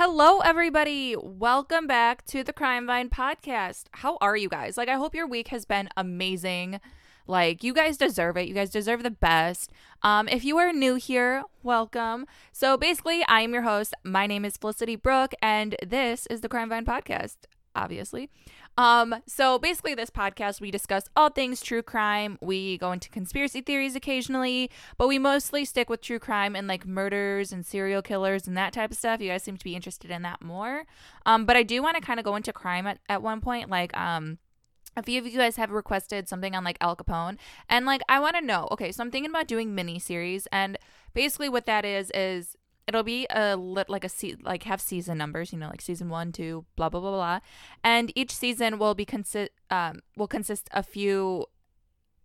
Hello, 0.00 0.38
everybody. 0.38 1.16
Welcome 1.16 1.88
back 1.88 2.24
to 2.26 2.44
the 2.44 2.52
Crime 2.52 2.86
Vine 2.86 3.10
podcast. 3.10 3.86
How 3.90 4.16
are 4.20 4.36
you 4.36 4.48
guys? 4.48 4.76
Like, 4.76 4.88
I 4.88 4.94
hope 4.94 5.12
your 5.12 5.26
week 5.26 5.48
has 5.48 5.64
been 5.64 5.88
amazing. 5.96 6.78
Like, 7.26 7.64
you 7.64 7.74
guys 7.74 7.96
deserve 7.96 8.36
it. 8.36 8.46
You 8.46 8.54
guys 8.54 8.70
deserve 8.70 9.02
the 9.02 9.10
best. 9.10 9.72
Um, 10.04 10.28
if 10.28 10.44
you 10.44 10.56
are 10.58 10.72
new 10.72 10.94
here, 10.94 11.42
welcome. 11.64 12.26
So, 12.52 12.76
basically, 12.76 13.24
I 13.26 13.40
am 13.40 13.52
your 13.52 13.62
host. 13.62 13.92
My 14.04 14.28
name 14.28 14.44
is 14.44 14.56
Felicity 14.56 14.94
Brooke, 14.94 15.34
and 15.42 15.74
this 15.84 16.28
is 16.30 16.42
the 16.42 16.48
Crime 16.48 16.68
Vine 16.68 16.84
podcast, 16.84 17.38
obviously. 17.74 18.30
Um, 18.78 19.22
so 19.26 19.58
basically 19.58 19.96
this 19.96 20.08
podcast 20.08 20.60
we 20.60 20.70
discuss 20.70 21.08
all 21.16 21.30
things 21.30 21.60
true 21.60 21.82
crime. 21.82 22.38
We 22.40 22.78
go 22.78 22.92
into 22.92 23.10
conspiracy 23.10 23.60
theories 23.60 23.96
occasionally, 23.96 24.70
but 24.96 25.08
we 25.08 25.18
mostly 25.18 25.64
stick 25.64 25.90
with 25.90 26.00
true 26.00 26.20
crime 26.20 26.54
and 26.54 26.68
like 26.68 26.86
murders 26.86 27.52
and 27.52 27.66
serial 27.66 28.02
killers 28.02 28.46
and 28.46 28.56
that 28.56 28.72
type 28.72 28.92
of 28.92 28.96
stuff. 28.96 29.20
You 29.20 29.30
guys 29.30 29.42
seem 29.42 29.56
to 29.56 29.64
be 29.64 29.74
interested 29.74 30.12
in 30.12 30.22
that 30.22 30.40
more. 30.40 30.84
Um, 31.26 31.44
but 31.44 31.56
I 31.56 31.64
do 31.64 31.82
want 31.82 31.96
to 31.96 32.00
kind 32.00 32.20
of 32.20 32.24
go 32.24 32.36
into 32.36 32.52
crime 32.52 32.86
at, 32.86 33.00
at 33.08 33.20
one 33.20 33.40
point, 33.40 33.68
like 33.68 33.94
um 33.96 34.38
a 34.96 35.02
few 35.02 35.20
of 35.20 35.26
you 35.26 35.38
guys 35.38 35.56
have 35.56 35.70
requested 35.70 36.28
something 36.28 36.54
on 36.54 36.64
like 36.64 36.78
Al 36.80 36.96
Capone, 36.96 37.36
and 37.68 37.84
like 37.84 38.02
I 38.08 38.20
want 38.20 38.36
to 38.36 38.42
know. 38.42 38.68
Okay, 38.70 38.92
so 38.92 39.02
I'm 39.02 39.10
thinking 39.10 39.30
about 39.30 39.48
doing 39.48 39.74
mini 39.74 39.98
series, 39.98 40.46
and 40.52 40.78
basically 41.14 41.48
what 41.48 41.66
that 41.66 41.84
is 41.84 42.10
is 42.14 42.56
it'll 42.88 43.02
be 43.04 43.26
a 43.30 43.54
lit 43.54 43.90
like 43.90 44.02
a 44.04 44.08
se- 44.08 44.38
like 44.42 44.62
have 44.64 44.80
season 44.80 45.18
numbers 45.18 45.52
you 45.52 45.58
know 45.58 45.68
like 45.68 45.82
season 45.82 46.08
one 46.08 46.32
two 46.32 46.64
blah 46.74 46.88
blah 46.88 47.00
blah 47.00 47.10
blah. 47.12 47.40
And 47.84 48.10
each 48.16 48.34
season 48.34 48.78
will 48.78 48.94
be 48.94 49.04
consist 49.04 49.52
um 49.70 50.00
will 50.16 50.26
consist 50.26 50.68
a 50.72 50.82
few 50.82 51.46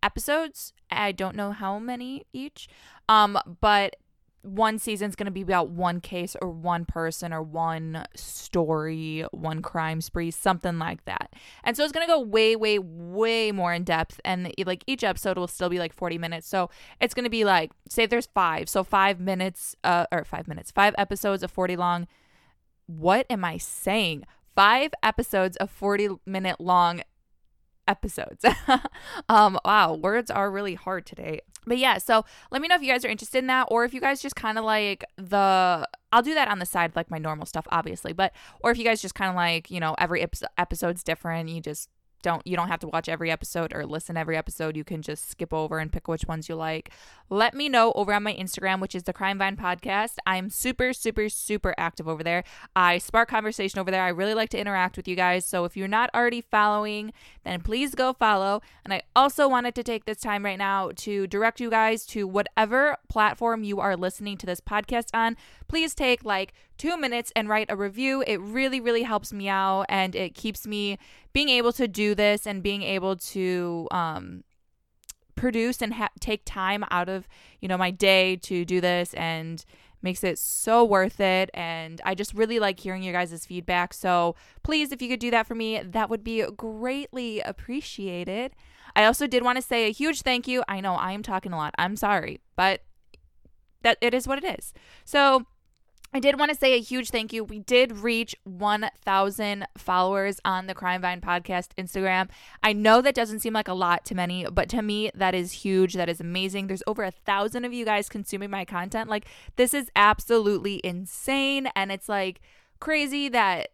episodes. 0.01 0.73
I 0.89 1.11
don't 1.11 1.35
know 1.35 1.51
how 1.51 1.77
many 1.77 2.25
each. 2.33 2.67
Um 3.09 3.37
but 3.61 3.97
one 4.43 4.77
season's 4.77 5.15
going 5.15 5.25
to 5.25 5.31
be 5.31 5.41
about 5.41 5.69
one 5.69 6.01
case 6.01 6.35
or 6.41 6.49
one 6.49 6.83
person 6.83 7.31
or 7.31 7.41
one 7.41 8.05
story, 8.13 9.25
one 9.31 9.61
crime 9.61 10.01
spree, 10.01 10.31
something 10.31 10.77
like 10.77 11.05
that. 11.05 11.33
And 11.63 11.75
so 11.75 11.83
it's 11.83 11.93
going 11.93 12.05
to 12.05 12.11
go 12.11 12.19
way, 12.19 12.55
way, 12.55 12.77
way 12.77 13.53
more 13.53 13.73
in 13.73 13.85
depth. 13.85 14.19
And 14.25 14.53
like 14.65 14.83
each 14.85 15.03
episode 15.03 15.37
will 15.37 15.47
still 15.47 15.69
be 15.69 15.79
like 15.79 15.93
40 15.93 16.17
minutes. 16.17 16.47
So 16.47 16.69
it's 16.99 17.13
going 17.13 17.23
to 17.23 17.29
be 17.29 17.45
like, 17.45 17.71
say 17.89 18.05
there's 18.05 18.27
five. 18.27 18.67
So 18.67 18.83
five 18.83 19.19
minutes, 19.19 19.77
uh, 19.83 20.05
or 20.11 20.25
five 20.25 20.47
minutes, 20.47 20.71
five 20.71 20.93
episodes 20.97 21.41
of 21.41 21.49
40 21.49 21.77
long. 21.77 22.07
What 22.85 23.25
am 23.29 23.45
I 23.45 23.57
saying? 23.57 24.25
Five 24.55 24.91
episodes 25.01 25.55
of 25.57 25.71
40 25.71 26.09
minute 26.25 26.59
long 26.59 27.01
episodes. 27.87 28.45
um, 29.29 29.59
wow, 29.65 29.93
words 29.93 30.31
are 30.31 30.49
really 30.49 30.75
hard 30.75 31.05
today. 31.05 31.41
But 31.65 31.77
yeah, 31.77 31.97
so 31.97 32.25
let 32.51 32.61
me 32.61 32.67
know 32.67 32.75
if 32.75 32.81
you 32.81 32.91
guys 32.91 33.05
are 33.05 33.09
interested 33.09 33.39
in 33.39 33.47
that 33.47 33.67
or 33.71 33.85
if 33.85 33.93
you 33.93 34.01
guys 34.01 34.21
just 34.21 34.35
kind 34.35 34.57
of 34.57 34.65
like 34.65 35.05
the 35.17 35.87
I'll 36.11 36.21
do 36.21 36.33
that 36.33 36.47
on 36.47 36.59
the 36.59 36.65
side 36.65 36.95
like 36.95 37.09
my 37.09 37.17
normal 37.17 37.45
stuff 37.45 37.65
obviously, 37.71 38.13
but 38.13 38.33
or 38.59 38.71
if 38.71 38.77
you 38.77 38.83
guys 38.83 39.01
just 39.01 39.15
kind 39.15 39.29
of 39.29 39.35
like, 39.35 39.71
you 39.71 39.79
know, 39.79 39.95
every 39.97 40.25
episode's 40.57 41.03
different, 41.03 41.49
you 41.49 41.61
just 41.61 41.89
don't 42.23 42.45
you 42.47 42.55
don't 42.55 42.69
have 42.69 42.79
to 42.79 42.87
watch 42.87 43.07
every 43.07 43.29
episode 43.29 43.73
or 43.73 43.85
listen 43.85 44.17
every 44.17 44.35
episode. 44.35 44.75
You 44.75 44.83
can 44.83 45.03
just 45.03 45.29
skip 45.29 45.53
over 45.53 45.77
and 45.77 45.91
pick 45.91 46.07
which 46.07 46.25
ones 46.25 46.49
you 46.49 46.55
like. 46.55 46.89
Let 47.29 47.53
me 47.53 47.69
know 47.69 47.91
over 47.93 48.13
on 48.13 48.23
my 48.23 48.33
instagram 48.33 48.79
which 48.79 48.95
is 48.95 49.03
the 49.03 49.13
crime 49.13 49.37
vine 49.37 49.55
podcast. 49.55 50.15
I'm 50.25 50.49
super 50.49 50.93
super 50.93 51.29
super 51.29 51.75
active 51.77 52.07
over 52.07 52.23
there. 52.23 52.43
I 52.75 52.97
spark 52.97 53.29
conversation 53.29 53.79
over 53.79 53.91
there. 53.91 54.01
I 54.01 54.09
really 54.09 54.33
like 54.33 54.49
to 54.49 54.59
interact 54.59 54.97
with 54.97 55.07
you 55.07 55.15
guys. 55.15 55.45
So 55.45 55.65
if 55.65 55.77
you're 55.77 55.87
not 55.87 56.09
already 56.15 56.41
following 56.41 57.13
then 57.43 57.61
please 57.61 57.93
go 57.93 58.13
follow. 58.13 58.61
And 58.83 58.93
i 58.93 59.03
also 59.15 59.47
wanted 59.47 59.75
to 59.75 59.83
take 59.83 60.05
this 60.05 60.19
time 60.19 60.43
right 60.43 60.57
now 60.57 60.91
to 60.95 61.27
direct 61.27 61.59
you 61.59 61.69
guys 61.69 62.05
to 62.07 62.25
whatever 62.25 62.97
platform 63.09 63.63
you 63.63 63.79
are 63.79 63.95
listening 63.95 64.37
to 64.37 64.45
this 64.45 64.61
podcast 64.61 65.07
on. 65.13 65.37
Please 65.67 65.93
take 65.93 66.23
like 66.23 66.53
two 66.77 66.97
minutes 66.97 67.31
and 67.35 67.49
write 67.49 67.67
a 67.69 67.75
review. 67.75 68.23
It 68.25 68.39
really, 68.41 68.79
really 68.79 69.03
helps 69.03 69.31
me 69.31 69.47
out 69.49 69.85
and 69.89 70.15
it 70.15 70.35
keeps 70.35 70.65
me 70.67 70.97
being 71.31 71.49
able 71.49 71.73
to 71.73 71.87
do 71.87 72.15
this 72.15 72.45
and 72.45 72.63
being 72.63 72.83
able 72.83 73.15
to 73.15 73.87
um, 73.91 74.43
produce 75.35 75.81
and 75.81 75.93
ha- 75.93 76.09
take 76.19 76.43
time 76.45 76.85
out 76.91 77.09
of, 77.09 77.27
you 77.59 77.67
know, 77.67 77.77
my 77.77 77.91
day 77.91 78.35
to 78.37 78.65
do 78.65 78.81
this 78.81 79.13
and 79.13 79.65
makes 80.01 80.23
it 80.23 80.37
so 80.37 80.83
worth 80.83 81.19
it 81.21 81.49
and 81.53 82.01
I 82.03 82.13
just 82.13 82.33
really 82.33 82.59
like 82.59 82.79
hearing 82.79 83.03
your 83.03 83.13
guys' 83.13 83.45
feedback. 83.45 83.93
So 83.93 84.35
please 84.61 84.91
if 84.91 85.01
you 85.01 85.07
could 85.07 85.19
do 85.19 85.31
that 85.31 85.47
for 85.47 85.55
me, 85.55 85.81
that 85.81 86.09
would 86.09 86.23
be 86.23 86.45
greatly 86.57 87.39
appreciated. 87.39 88.51
I 88.95 89.05
also 89.05 89.27
did 89.27 89.43
want 89.43 89.55
to 89.57 89.61
say 89.61 89.87
a 89.87 89.91
huge 89.91 90.21
thank 90.21 90.47
you. 90.47 90.63
I 90.67 90.81
know 90.81 90.93
I 90.95 91.13
am 91.13 91.23
talking 91.23 91.53
a 91.53 91.57
lot. 91.57 91.73
I'm 91.77 91.95
sorry, 91.95 92.41
but 92.55 92.81
that 93.81 93.97
it 94.01 94.13
is 94.13 94.27
what 94.27 94.43
it 94.43 94.59
is. 94.59 94.73
So 95.05 95.45
I 96.15 96.19
did 96.19 96.37
want 96.37 96.51
to 96.51 96.57
say 96.57 96.75
a 96.75 96.79
huge 96.79 97.09
thank 97.09 97.33
you. 97.33 97.43
We 97.43 97.57
did 97.57 97.97
reach 97.97 98.35
1,000 98.43 99.65
followers 99.79 100.39
on 100.45 100.67
the 100.67 100.75
Crime 100.75 101.01
Vine 101.01 101.21
podcast 101.21 101.69
Instagram. 101.75 102.29
I 102.61 102.71
know 102.71 103.01
that 103.01 103.15
doesn't 103.15 103.39
seem 103.39 103.53
like 103.53 103.67
a 103.67 103.73
lot 103.73 104.05
to 104.05 104.15
many, 104.15 104.45
but 104.45 104.69
to 104.69 104.83
me, 104.83 105.09
that 105.15 105.33
is 105.33 105.51
huge. 105.51 105.95
That 105.95 106.09
is 106.09 106.21
amazing. 106.21 106.67
There's 106.67 106.83
over 106.85 107.03
a 107.03 107.09
thousand 107.09 107.65
of 107.65 107.73
you 107.73 107.83
guys 107.83 108.09
consuming 108.09 108.51
my 108.51 108.63
content. 108.63 109.09
Like, 109.09 109.25
this 109.55 109.73
is 109.73 109.89
absolutely 109.95 110.81
insane. 110.83 111.69
And 111.75 111.91
it's 111.91 112.07
like 112.07 112.41
crazy 112.79 113.27
that 113.29 113.69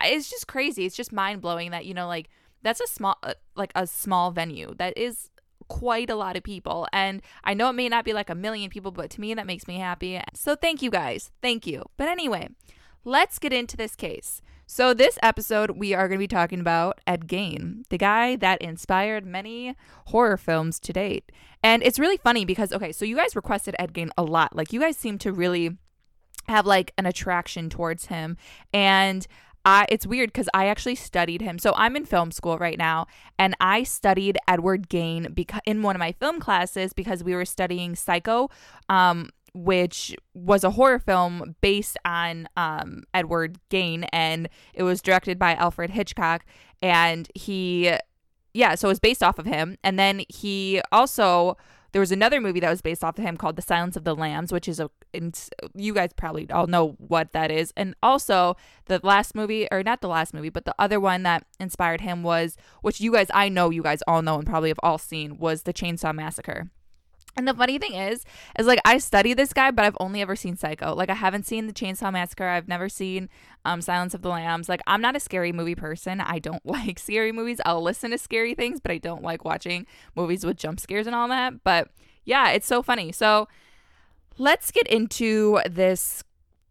it's 0.00 0.30
just 0.30 0.46
crazy. 0.46 0.86
It's 0.86 0.96
just 0.96 1.12
mind 1.12 1.40
blowing 1.40 1.72
that, 1.72 1.86
you 1.86 1.94
know, 1.94 2.06
like, 2.06 2.28
that's 2.62 2.80
a 2.80 2.86
small, 2.86 3.18
uh, 3.24 3.34
like 3.56 3.72
a 3.74 3.88
small 3.88 4.30
venue. 4.30 4.74
That 4.78 4.96
is 4.96 5.30
quite 5.70 6.10
a 6.10 6.16
lot 6.16 6.36
of 6.36 6.42
people. 6.42 6.86
And 6.92 7.22
I 7.44 7.54
know 7.54 7.70
it 7.70 7.74
may 7.74 7.88
not 7.88 8.04
be 8.04 8.12
like 8.12 8.28
a 8.28 8.34
million 8.34 8.68
people, 8.68 8.90
but 8.90 9.08
to 9.10 9.20
me, 9.20 9.32
that 9.32 9.46
makes 9.46 9.66
me 9.66 9.78
happy. 9.78 10.20
So 10.34 10.54
thank 10.54 10.82
you 10.82 10.90
guys. 10.90 11.30
Thank 11.40 11.66
you. 11.66 11.84
But 11.96 12.08
anyway, 12.08 12.48
let's 13.04 13.38
get 13.38 13.54
into 13.54 13.76
this 13.78 13.96
case. 13.96 14.42
So, 14.72 14.94
this 14.94 15.18
episode, 15.20 15.72
we 15.72 15.94
are 15.94 16.06
going 16.06 16.20
to 16.20 16.22
be 16.22 16.28
talking 16.28 16.60
about 16.60 17.00
Ed 17.04 17.26
Gein, 17.26 17.82
the 17.88 17.98
guy 17.98 18.36
that 18.36 18.62
inspired 18.62 19.26
many 19.26 19.74
horror 20.06 20.36
films 20.36 20.78
to 20.78 20.92
date. 20.92 21.32
And 21.60 21.82
it's 21.82 21.98
really 21.98 22.18
funny 22.18 22.44
because, 22.44 22.72
okay, 22.72 22.92
so 22.92 23.04
you 23.04 23.16
guys 23.16 23.34
requested 23.34 23.74
Ed 23.80 23.92
Gein 23.92 24.10
a 24.16 24.22
lot. 24.22 24.54
Like, 24.54 24.72
you 24.72 24.78
guys 24.78 24.96
seem 24.96 25.18
to 25.18 25.32
really 25.32 25.76
have 26.46 26.66
like 26.66 26.92
an 26.96 27.06
attraction 27.06 27.68
towards 27.68 28.06
him. 28.06 28.36
And 28.72 29.26
I 29.64 29.86
it's 29.88 30.06
weird 30.06 30.32
because 30.32 30.48
I 30.54 30.66
actually 30.66 30.94
studied 30.94 31.42
him. 31.42 31.58
So 31.58 31.74
I'm 31.76 31.96
in 31.96 32.04
film 32.04 32.30
school 32.30 32.58
right 32.58 32.78
now, 32.78 33.06
and 33.38 33.54
I 33.60 33.82
studied 33.82 34.38
Edward 34.48 34.88
Gein 34.88 35.34
because 35.34 35.60
in 35.66 35.82
one 35.82 35.96
of 35.96 36.00
my 36.00 36.12
film 36.12 36.40
classes 36.40 36.92
because 36.92 37.22
we 37.22 37.34
were 37.34 37.44
studying 37.44 37.94
Psycho, 37.94 38.48
um, 38.88 39.30
which 39.52 40.16
was 40.34 40.64
a 40.64 40.70
horror 40.70 40.98
film 40.98 41.56
based 41.60 41.96
on 42.04 42.48
um, 42.56 43.04
Edward 43.12 43.58
Gein, 43.70 44.06
and 44.12 44.48
it 44.74 44.82
was 44.82 45.02
directed 45.02 45.38
by 45.38 45.54
Alfred 45.54 45.90
Hitchcock, 45.90 46.44
and 46.80 47.28
he, 47.34 47.92
yeah, 48.54 48.74
so 48.74 48.88
it 48.88 48.92
was 48.92 49.00
based 49.00 49.22
off 49.22 49.38
of 49.38 49.46
him, 49.46 49.76
and 49.82 49.98
then 49.98 50.22
he 50.28 50.80
also 50.92 51.56
there 51.92 52.00
was 52.00 52.12
another 52.12 52.40
movie 52.40 52.60
that 52.60 52.70
was 52.70 52.82
based 52.82 53.02
off 53.02 53.18
of 53.18 53.24
him 53.24 53.36
called 53.36 53.56
The 53.56 53.62
Silence 53.62 53.96
of 53.96 54.04
the 54.04 54.14
Lambs, 54.14 54.52
which 54.52 54.68
is 54.68 54.80
a 54.80 54.90
you 55.74 55.94
guys 55.94 56.10
probably 56.16 56.50
all 56.50 56.66
know 56.66 56.96
what 56.98 57.32
that 57.32 57.50
is. 57.50 57.72
And 57.76 57.94
also 58.02 58.56
the 58.86 59.00
last 59.02 59.34
movie 59.34 59.66
or 59.70 59.82
not 59.82 60.00
the 60.00 60.08
last 60.08 60.32
movie, 60.32 60.50
but 60.50 60.64
the 60.64 60.74
other 60.78 61.00
one 61.00 61.22
that 61.24 61.44
inspired 61.58 62.00
him 62.00 62.22
was 62.22 62.56
which 62.82 63.00
you 63.00 63.12
guys 63.12 63.28
I 63.32 63.48
know 63.48 63.70
you 63.70 63.82
guys 63.82 64.02
all 64.06 64.22
know 64.22 64.36
and 64.36 64.46
probably 64.46 64.70
have 64.70 64.80
all 64.82 64.98
seen 64.98 65.38
was 65.38 65.62
The 65.62 65.72
Chainsaw 65.72 66.14
Massacre. 66.14 66.70
And 67.36 67.46
the 67.46 67.54
funny 67.54 67.78
thing 67.78 67.94
is, 67.94 68.24
is 68.58 68.66
like 68.66 68.80
I 68.84 68.98
study 68.98 69.34
this 69.34 69.52
guy, 69.52 69.70
but 69.70 69.84
I've 69.84 69.96
only 70.00 70.20
ever 70.20 70.34
seen 70.34 70.56
Psycho. 70.56 70.94
Like 70.94 71.10
I 71.10 71.14
haven't 71.14 71.46
seen 71.46 71.66
the 71.66 71.72
Chainsaw 71.72 72.12
Massacre. 72.12 72.48
I've 72.48 72.68
never 72.68 72.88
seen 72.88 73.28
um, 73.64 73.80
Silence 73.80 74.14
of 74.14 74.22
the 74.22 74.28
Lambs. 74.28 74.68
Like 74.68 74.80
I'm 74.86 75.00
not 75.00 75.16
a 75.16 75.20
scary 75.20 75.52
movie 75.52 75.74
person. 75.74 76.20
I 76.20 76.38
don't 76.38 76.64
like 76.66 76.98
scary 76.98 77.32
movies. 77.32 77.60
I'll 77.64 77.82
listen 77.82 78.10
to 78.10 78.18
scary 78.18 78.54
things, 78.54 78.80
but 78.80 78.92
I 78.92 78.98
don't 78.98 79.22
like 79.22 79.44
watching 79.44 79.86
movies 80.16 80.44
with 80.44 80.56
jump 80.56 80.80
scares 80.80 81.06
and 81.06 81.14
all 81.14 81.28
that. 81.28 81.62
But 81.62 81.88
yeah, 82.24 82.50
it's 82.50 82.66
so 82.66 82.82
funny. 82.82 83.12
So 83.12 83.48
let's 84.36 84.70
get 84.70 84.86
into 84.88 85.60
this 85.68 86.24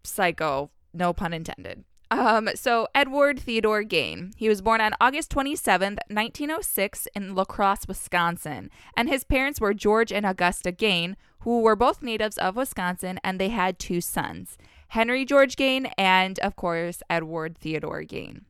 Psycho. 0.03 0.71
No 0.93 1.13
pun 1.13 1.33
intended. 1.33 1.83
Um, 2.11 2.49
so 2.55 2.87
Edward 2.95 3.39
Theodore 3.39 3.83
Gein. 3.83 4.33
He 4.35 4.49
was 4.49 4.61
born 4.61 4.81
on 4.81 4.93
August 4.99 5.31
27th, 5.31 5.99
1906 6.07 7.07
in 7.15 7.35
La 7.35 7.45
Crosse, 7.45 7.87
Wisconsin, 7.87 8.71
and 8.97 9.07
his 9.07 9.23
parents 9.23 9.61
were 9.61 9.75
George 9.75 10.11
and 10.11 10.25
Augusta 10.25 10.71
Gein, 10.71 11.15
who 11.41 11.61
were 11.61 11.75
both 11.75 12.01
natives 12.01 12.37
of 12.39 12.55
Wisconsin, 12.55 13.19
and 13.23 13.39
they 13.39 13.49
had 13.49 13.77
two 13.77 14.01
sons, 14.01 14.57
Henry 14.89 15.23
George 15.23 15.55
Gein 15.55 15.91
and 15.97 16.39
of 16.39 16.55
course 16.55 17.03
Edward 17.09 17.57
Theodore 17.57 18.01
Gein. 18.01 18.41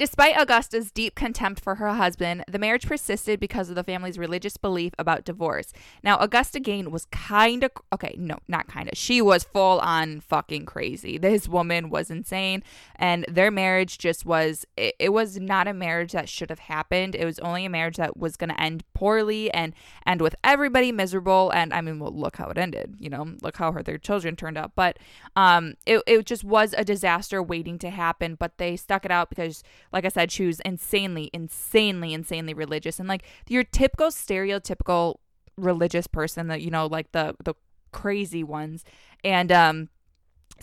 Despite 0.00 0.38
Augusta's 0.38 0.90
deep 0.90 1.14
contempt 1.14 1.60
for 1.60 1.74
her 1.74 1.92
husband, 1.92 2.42
the 2.48 2.58
marriage 2.58 2.86
persisted 2.86 3.38
because 3.38 3.68
of 3.68 3.74
the 3.74 3.84
family's 3.84 4.16
religious 4.16 4.56
belief 4.56 4.94
about 4.98 5.26
divorce. 5.26 5.74
Now, 6.02 6.16
Augusta 6.16 6.58
Gein 6.58 6.88
was 6.88 7.04
kind 7.04 7.62
of 7.62 7.72
okay, 7.92 8.14
no, 8.16 8.38
not 8.48 8.66
kind 8.66 8.88
of. 8.88 8.96
She 8.96 9.20
was 9.20 9.44
full 9.44 9.78
on 9.80 10.20
fucking 10.20 10.64
crazy. 10.64 11.18
This 11.18 11.46
woman 11.46 11.90
was 11.90 12.10
insane, 12.10 12.62
and 12.96 13.26
their 13.28 13.50
marriage 13.50 13.98
just 13.98 14.24
was 14.24 14.64
it, 14.74 14.94
it 14.98 15.10
was 15.10 15.38
not 15.38 15.68
a 15.68 15.74
marriage 15.74 16.12
that 16.12 16.30
should 16.30 16.48
have 16.48 16.60
happened. 16.60 17.14
It 17.14 17.26
was 17.26 17.38
only 17.40 17.66
a 17.66 17.68
marriage 17.68 17.98
that 17.98 18.16
was 18.16 18.38
going 18.38 18.48
to 18.48 18.58
end 18.58 18.84
poorly 18.94 19.52
and 19.52 19.74
end 20.06 20.22
with 20.22 20.34
everybody 20.42 20.92
miserable. 20.92 21.50
And 21.50 21.74
I 21.74 21.82
mean, 21.82 21.98
well, 21.98 22.10
look 22.10 22.38
how 22.38 22.48
it 22.48 22.56
ended. 22.56 22.94
You 22.98 23.10
know, 23.10 23.34
look 23.42 23.58
how 23.58 23.70
her 23.72 23.82
their 23.82 23.98
children 23.98 24.34
turned 24.34 24.56
out. 24.56 24.72
But 24.74 24.98
um, 25.36 25.74
it 25.84 26.02
it 26.06 26.24
just 26.24 26.42
was 26.42 26.74
a 26.78 26.86
disaster 26.86 27.42
waiting 27.42 27.78
to 27.80 27.90
happen. 27.90 28.34
But 28.34 28.56
they 28.56 28.76
stuck 28.76 29.04
it 29.04 29.10
out 29.10 29.28
because 29.28 29.62
like 29.92 30.04
I 30.04 30.08
said, 30.08 30.30
she 30.30 30.46
was 30.46 30.60
insanely, 30.60 31.30
insanely, 31.32 32.14
insanely 32.14 32.54
religious. 32.54 32.98
And 32.98 33.08
like 33.08 33.24
your 33.48 33.64
typical 33.64 34.08
stereotypical 34.08 35.16
religious 35.56 36.06
person 36.06 36.48
that 36.48 36.62
you 36.62 36.70
know, 36.70 36.86
like 36.86 37.12
the 37.12 37.36
the 37.44 37.54
crazy 37.92 38.44
ones. 38.44 38.84
And 39.24 39.50
um 39.52 39.88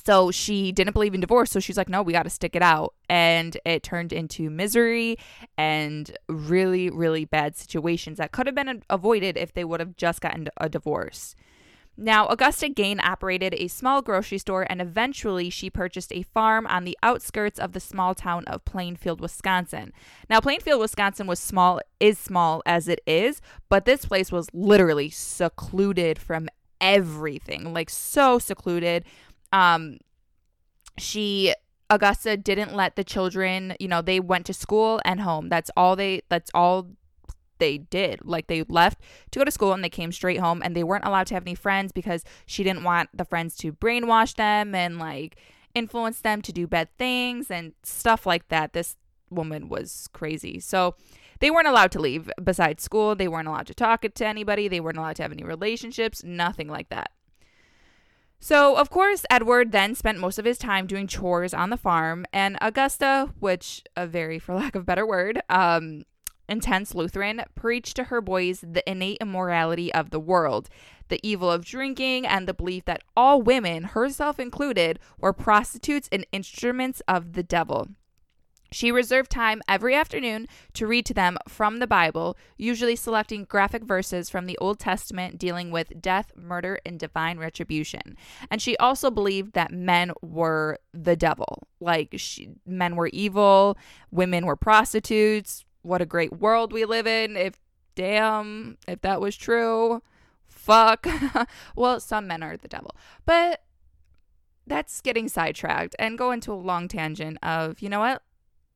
so 0.06 0.29
she 0.29 0.71
didn't 0.71 0.94
believe 0.94 1.13
in 1.15 1.21
divorce. 1.21 1.51
So 1.51 1.59
she's 1.59 1.77
like 1.77 1.89
no 1.89 2.01
we 2.01 2.13
got 2.13 2.24
to 2.24 2.29
stick 2.29 2.56
it 2.56 2.62
out. 2.62 2.94
And 3.09 3.57
it 3.65 3.83
turned 3.83 4.13
into 4.13 4.50
misery 4.50 5.18
and 5.57 6.15
really 6.27 6.89
really 6.89 7.25
bad 7.25 7.56
situations 7.56 8.18
that 8.18 8.31
could 8.31 8.45
have 8.45 8.56
been 8.56 8.83
avoided 8.89 9.38
if 9.38 9.53
they 9.53 9.63
would 9.63 9.79
have 9.79 9.95
just 9.97 10.21
gotten 10.21 10.47
a 10.57 10.69
divorce 10.69 11.35
now, 11.99 12.27
Augusta 12.27 12.69
Gein 12.69 12.99
operated 13.03 13.55
a 13.55 13.67
small 13.67 14.03
grocery 14.03 14.38
store 14.38 14.67
and 14.69 14.79
eventually 14.79 15.49
she 15.49 15.71
purchased 15.71 16.13
a 16.13 16.21
farm 16.21 16.67
on 16.67 16.83
the 16.83 16.95
outskirts 17.01 17.57
of 17.59 17.73
the 17.73 17.79
small 17.79 18.13
town 18.13 18.44
of 18.45 18.63
Plainfield, 18.65 19.19
Wisconsin. 19.19 19.91
Now, 20.29 20.39
Plainfield, 20.39 20.79
Wisconsin 20.79 21.25
was 21.25 21.39
small, 21.39 21.81
is 21.99 22.19
small 22.19 22.61
as 22.67 22.88
it 22.88 23.01
is, 23.07 23.41
but 23.67 23.85
this 23.85 24.05
place 24.05 24.31
was 24.31 24.47
literally 24.53 25.09
secluded 25.09 26.19
from 26.19 26.49
everything, 26.79 27.73
like 27.73 27.89
so 27.89 28.38
secluded. 28.38 29.03
Um, 29.51 29.97
she 31.00 31.55
Augusta 31.89 32.38
didn't 32.38 32.75
let 32.75 32.95
the 32.95 33.03
children, 33.03 33.73
you 33.79 33.88
know, 33.88 34.01
they 34.01 34.19
went 34.19 34.45
to 34.47 34.53
school 34.53 35.00
and 35.03 35.21
home. 35.21 35.50
That's 35.50 35.71
all 35.75 35.95
they 35.95 36.21
that's 36.29 36.51
all 36.53 36.89
they 37.59 37.77
did. 37.77 38.21
Like 38.24 38.48
they 38.48 38.63
left 38.63 39.00
to 39.31 39.39
go 39.39 39.45
to 39.45 39.51
school 39.51 39.74
and 39.74 39.83
they 39.83 39.89
came 39.89 40.12
straight 40.12 40.39
home 40.39 40.62
and 40.63 40.75
they 40.75 40.83
weren't 40.83 41.06
allowed 41.06 41.27
to 41.27 41.33
have 41.33 41.44
any 41.44 41.56
friends 41.56 41.92
because 41.92 42.24
she 42.45 42.63
didn't 42.63 42.83
want 42.83 43.09
the 43.13 43.25
friends 43.25 43.56
to 43.57 43.74
brainwash 43.74 44.36
them 44.36 44.74
and 44.75 44.98
like 45.00 45.38
influence 45.75 46.21
them 46.21 46.42
to 46.42 46.51
do 46.51 46.68
bad 46.68 46.89
things 46.98 47.51
and 47.51 47.74
stuff 47.83 48.25
like 48.25 48.48
that. 48.50 48.74
This 48.74 48.95
woman 49.30 49.69
was 49.69 50.07
crazy. 50.13 50.59
So 50.59 50.95
they 51.39 51.51
weren't 51.51 51.68
allowed 51.68 51.92
to 51.92 52.00
leave 52.00 52.30
besides 52.44 52.83
school. 52.83 53.15
They 53.15 53.27
weren't 53.27 53.48
allowed 53.48 53.68
to 53.68 53.74
talk 53.74 54.01
to 54.01 54.25
anybody. 54.25 54.68
They 54.68 54.80
weren't 54.80 54.98
allowed 54.98 55.18
to 55.18 55.24
have 55.24 55.31
any 55.31 55.44
relationships, 55.44 56.24
nothing 56.24 56.68
like 56.68 56.89
that. 56.89 57.12
So, 58.39 58.75
of 58.75 58.89
course, 58.89 59.25
Edward 59.30 59.71
then 59.71 59.95
spent 59.95 60.19
most 60.19 60.38
of 60.38 60.45
his 60.45 60.57
time 60.57 60.86
doing 60.86 61.07
chores 61.07 61.53
on 61.53 61.71
the 61.71 61.77
farm, 61.77 62.25
and 62.31 62.57
Augusta, 62.62 63.33
which 63.39 63.83
a 63.95 64.06
very, 64.06 64.38
for 64.38 64.53
lack 64.53 64.75
of 64.75 64.86
better 64.86 65.07
word, 65.07 65.42
um, 65.50 66.03
intense 66.49 66.95
Lutheran, 66.95 67.44
preached 67.55 67.95
to 67.95 68.05
her 68.05 68.21
boys 68.21 68.61
the 68.61 68.88
innate 68.89 69.17
immorality 69.21 69.94
of 69.94 70.09
the 70.09 70.19
world, 70.19 70.69
the 71.09 71.19
evil 71.23 71.51
of 71.51 71.65
drinking, 71.65 72.25
and 72.25 72.47
the 72.47 72.53
belief 72.53 72.85
that 72.85 73.03
all 73.15 73.41
women, 73.41 73.83
herself 73.83 74.39
included, 74.39 74.99
were 75.17 75.33
prostitutes 75.33 76.09
and 76.11 76.25
instruments 76.31 77.01
of 77.07 77.33
the 77.33 77.44
devil. 77.44 77.88
She 78.71 78.91
reserved 78.91 79.31
time 79.31 79.61
every 79.67 79.95
afternoon 79.95 80.47
to 80.73 80.88
read 80.88 81.05
to 81.05 81.13
them 81.13 81.38
from 81.47 81.77
the 81.77 81.88
Bible, 81.88 82.38
usually 82.57 82.95
selecting 82.95 83.45
graphic 83.45 83.83
verses 83.83 84.29
from 84.29 84.45
the 84.45 84.57
Old 84.57 84.79
Testament 84.79 85.38
dealing 85.38 85.71
with 85.71 86.01
death, 86.01 86.33
murder, 86.35 86.79
and 86.85 87.00
divine 87.00 87.38
retribution. 87.38 88.17
And 88.51 88.61
she 88.61 88.75
also 88.77 89.09
believed 89.09 89.53
that 89.53 89.71
men 89.71 90.11
were 90.21 90.79
the 90.93 91.15
devil. 91.15 91.67
Like 91.79 92.15
she, 92.17 92.50
men 92.65 92.95
were 92.95 93.09
evil, 93.13 93.77
women 94.11 94.45
were 94.45 94.57
prostitutes, 94.57 95.63
what 95.88 96.01
a 96.01 96.06
great 96.06 96.34
world 96.34 96.74
we 96.74 96.86
live 96.86 97.07
in. 97.07 97.36
If 97.38 97.60
damn, 97.95 98.78
if 98.88 99.01
that 99.01 99.22
was 99.22 99.36
true, 99.36 100.01
fuck. 100.45 101.07
well, 101.75 102.00
some 102.00 102.28
men 102.28 102.44
are 102.44 102.57
the 102.57 102.68
devil. 102.68 102.95
But 103.25 103.63
that's 104.68 105.01
getting 105.01 105.30
sidetracked 105.30 105.95
and 105.98 106.18
go 106.18 106.31
into 106.31 106.51
a 106.51 106.56
long 106.56 106.88
tangent 106.88 107.38
of, 107.42 107.81
you 107.81 107.89
know 107.89 108.00
what? 108.00 108.22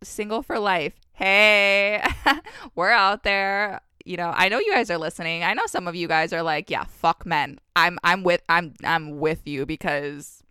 Single 0.01 0.41
for 0.41 0.57
life. 0.57 0.93
Hey, 1.11 2.03
we're 2.75 2.91
out 2.91 3.23
there. 3.23 3.81
You 4.03 4.17
know, 4.17 4.33
I 4.35 4.49
know 4.49 4.57
you 4.57 4.71
guys 4.71 4.89
are 4.89 4.97
listening. 4.97 5.43
I 5.43 5.53
know 5.53 5.67
some 5.67 5.87
of 5.87 5.95
you 5.95 6.07
guys 6.07 6.33
are 6.33 6.41
like, 6.41 6.71
yeah, 6.71 6.85
fuck 6.85 7.23
men. 7.23 7.59
I'm 7.75 7.99
I'm 8.03 8.23
with 8.23 8.41
I'm 8.49 8.73
I'm 8.83 9.19
with 9.19 9.45
you 9.45 9.67
because 9.67 10.41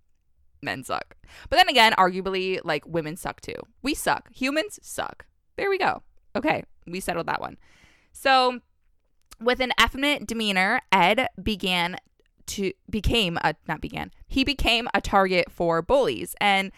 men 0.63 0.85
suck. 0.85 1.17
But 1.49 1.57
then 1.57 1.69
again, 1.69 1.95
arguably 1.99 2.61
like 2.63 2.87
women 2.87 3.17
suck 3.17 3.41
too. 3.41 3.57
We 3.83 3.95
suck. 3.95 4.33
Humans 4.33 4.79
suck. 4.83 5.27
There 5.57 5.69
we 5.69 5.79
go. 5.79 6.05
Okay, 6.37 6.65
we 6.87 7.01
settled 7.01 7.27
that 7.27 7.41
one. 7.41 7.59
So, 8.13 8.61
with 9.41 9.61
an 9.61 9.73
effeminate 9.81 10.27
demeanor, 10.27 10.81
Ed 10.93 11.29
began 11.43 11.97
to 12.47 12.73
became 12.89 13.39
a 13.39 13.55
not 13.69 13.81
began. 13.81 14.11
He 14.27 14.45
became 14.45 14.89
a 14.93 15.01
target 15.01 15.51
for 15.51 15.83
bullies 15.83 16.35
and 16.41 16.73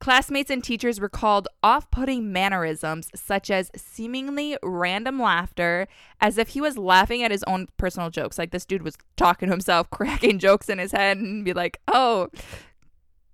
Classmates 0.00 0.50
and 0.50 0.62
teachers 0.62 1.00
recalled 1.00 1.48
off 1.62 1.90
putting 1.90 2.32
mannerisms 2.32 3.10
such 3.16 3.50
as 3.50 3.70
seemingly 3.74 4.56
random 4.62 5.20
laughter, 5.20 5.88
as 6.20 6.38
if 6.38 6.50
he 6.50 6.60
was 6.60 6.78
laughing 6.78 7.24
at 7.24 7.32
his 7.32 7.42
own 7.44 7.66
personal 7.76 8.08
jokes. 8.08 8.38
Like 8.38 8.52
this 8.52 8.64
dude 8.64 8.82
was 8.82 8.96
talking 9.16 9.48
to 9.48 9.52
himself, 9.52 9.90
cracking 9.90 10.38
jokes 10.38 10.68
in 10.68 10.78
his 10.78 10.92
head, 10.92 11.18
and 11.18 11.44
be 11.44 11.52
like, 11.52 11.80
oh, 11.88 12.28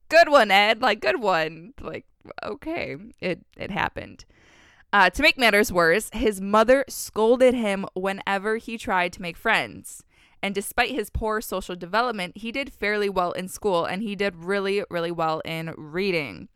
good 0.08 0.30
one, 0.30 0.50
Ed. 0.50 0.80
Like, 0.80 1.00
good 1.00 1.20
one. 1.20 1.74
Like, 1.80 2.06
okay, 2.42 2.96
it, 3.20 3.44
it 3.58 3.70
happened. 3.70 4.24
Uh, 4.94 5.10
to 5.10 5.22
make 5.22 5.36
matters 5.36 5.72
worse, 5.72 6.08
his 6.12 6.40
mother 6.40 6.84
scolded 6.88 7.52
him 7.52 7.84
whenever 7.94 8.58
he 8.58 8.78
tried 8.78 9.12
to 9.12 9.20
make 9.20 9.36
friends. 9.36 10.04
And 10.40 10.54
despite 10.54 10.92
his 10.92 11.10
poor 11.10 11.40
social 11.40 11.74
development, 11.74 12.36
he 12.36 12.52
did 12.52 12.72
fairly 12.72 13.08
well 13.08 13.32
in 13.32 13.48
school 13.48 13.86
and 13.86 14.04
he 14.04 14.14
did 14.14 14.36
really, 14.36 14.84
really 14.88 15.10
well 15.10 15.42
in 15.44 15.74
reading. 15.76 16.48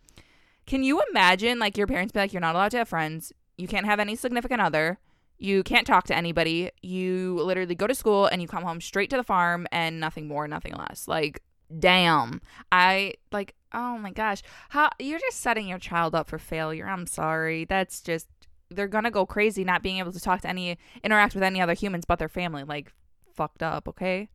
Can 0.67 0.85
you 0.85 1.03
imagine, 1.11 1.59
like, 1.59 1.77
your 1.77 1.89
parents 1.89 2.13
be 2.13 2.21
like, 2.21 2.33
you're 2.33 2.41
not 2.41 2.55
allowed 2.55 2.71
to 2.71 2.77
have 2.77 2.89
friends, 2.89 3.33
you 3.57 3.67
can't 3.67 3.87
have 3.87 3.99
any 3.99 4.15
significant 4.15 4.61
other, 4.61 5.01
you 5.37 5.65
can't 5.65 5.87
talk 5.87 6.05
to 6.05 6.17
anybody, 6.17 6.71
you 6.81 7.41
literally 7.43 7.75
go 7.75 7.89
to 7.89 7.95
school 7.95 8.27
and 8.27 8.41
you 8.41 8.47
come 8.47 8.63
home 8.63 8.81
straight 8.81 9.11
to 9.11 9.17
the 9.17 9.25
farm 9.25 9.67
and 9.73 9.99
nothing 9.99 10.29
more, 10.29 10.47
nothing 10.47 10.75
less? 10.75 11.09
Like, 11.09 11.43
damn. 11.77 12.41
I, 12.71 13.15
like, 13.33 13.55
Oh 13.73 13.99
my 13.99 14.11
gosh. 14.11 14.43
How 14.71 14.91
you're 14.99 15.19
just 15.19 15.41
setting 15.41 15.69
your 15.69 15.79
child 15.79 16.15
up 16.15 16.29
for 16.29 16.39
failure. 16.39 16.87
I'm 16.87 17.07
sorry. 17.07 17.65
That's 17.65 18.01
just 18.01 18.29
they're 18.71 18.89
to 18.89 19.11
go 19.11 19.27
crazy 19.27 19.65
not 19.65 19.83
being 19.83 19.99
able 19.99 20.13
to 20.13 20.21
talk 20.21 20.43
to 20.43 20.49
any 20.49 20.79
interact 21.03 21.35
with 21.35 21.43
any 21.43 21.61
other 21.61 21.75
humans 21.75 22.05
but 22.07 22.19
their 22.19 22.29
family. 22.29 22.65
Like 22.65 22.93
fucked 23.35 23.63
up, 23.63 23.89
okay? 23.89 24.29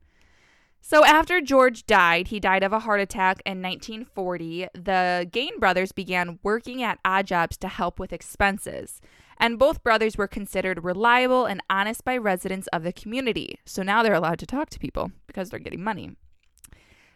So 0.82 1.06
after 1.06 1.40
George 1.40 1.86
died, 1.86 2.28
he 2.28 2.42
died 2.42 2.62
of 2.62 2.74
a 2.74 2.80
heart 2.80 3.00
attack 3.00 3.42
in 3.46 3.62
1940. 3.62 4.68
The 4.74 5.28
Gein 5.32 5.58
brothers 5.58 5.94
began 5.94 6.40
working 6.44 6.84
at 6.84 7.00
odd 7.06 7.26
jobs 7.26 7.56
to 7.58 7.70
help 7.70 8.00
with 8.00 8.12
expenses. 8.12 9.00
And 9.38 9.58
both 9.58 9.84
brothers 9.84 10.18
were 10.18 10.28
considered 10.28 10.84
reliable 10.84 11.46
and 11.46 11.62
honest 11.70 12.04
by 12.04 12.18
residents 12.18 12.68
of 12.68 12.84
the 12.84 12.94
community. 12.94 13.60
So 13.66 13.82
now 13.82 14.04
they're 14.04 14.14
allowed 14.14 14.40
to 14.40 14.46
talk 14.46 14.70
to 14.72 14.80
people 14.80 15.12
because 15.26 15.50
they're 15.50 15.60
getting 15.60 15.84
money. 15.84 16.18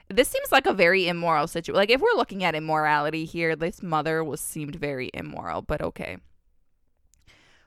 This 0.10 0.30
seems 0.30 0.52
like 0.52 0.66
a 0.66 0.74
very 0.74 1.08
immoral 1.08 1.48
situation. 1.48 1.78
Like 1.78 1.90
if 1.90 2.02
we're 2.02 2.16
looking 2.16 2.44
at 2.44 2.56
immorality 2.56 3.26
here, 3.26 3.56
this 3.56 3.84
mother 3.84 4.24
was 4.24 4.40
seemed 4.40 4.76
very 4.76 5.12
immoral, 5.14 5.62
but 5.62 5.82
okay. 5.82 6.18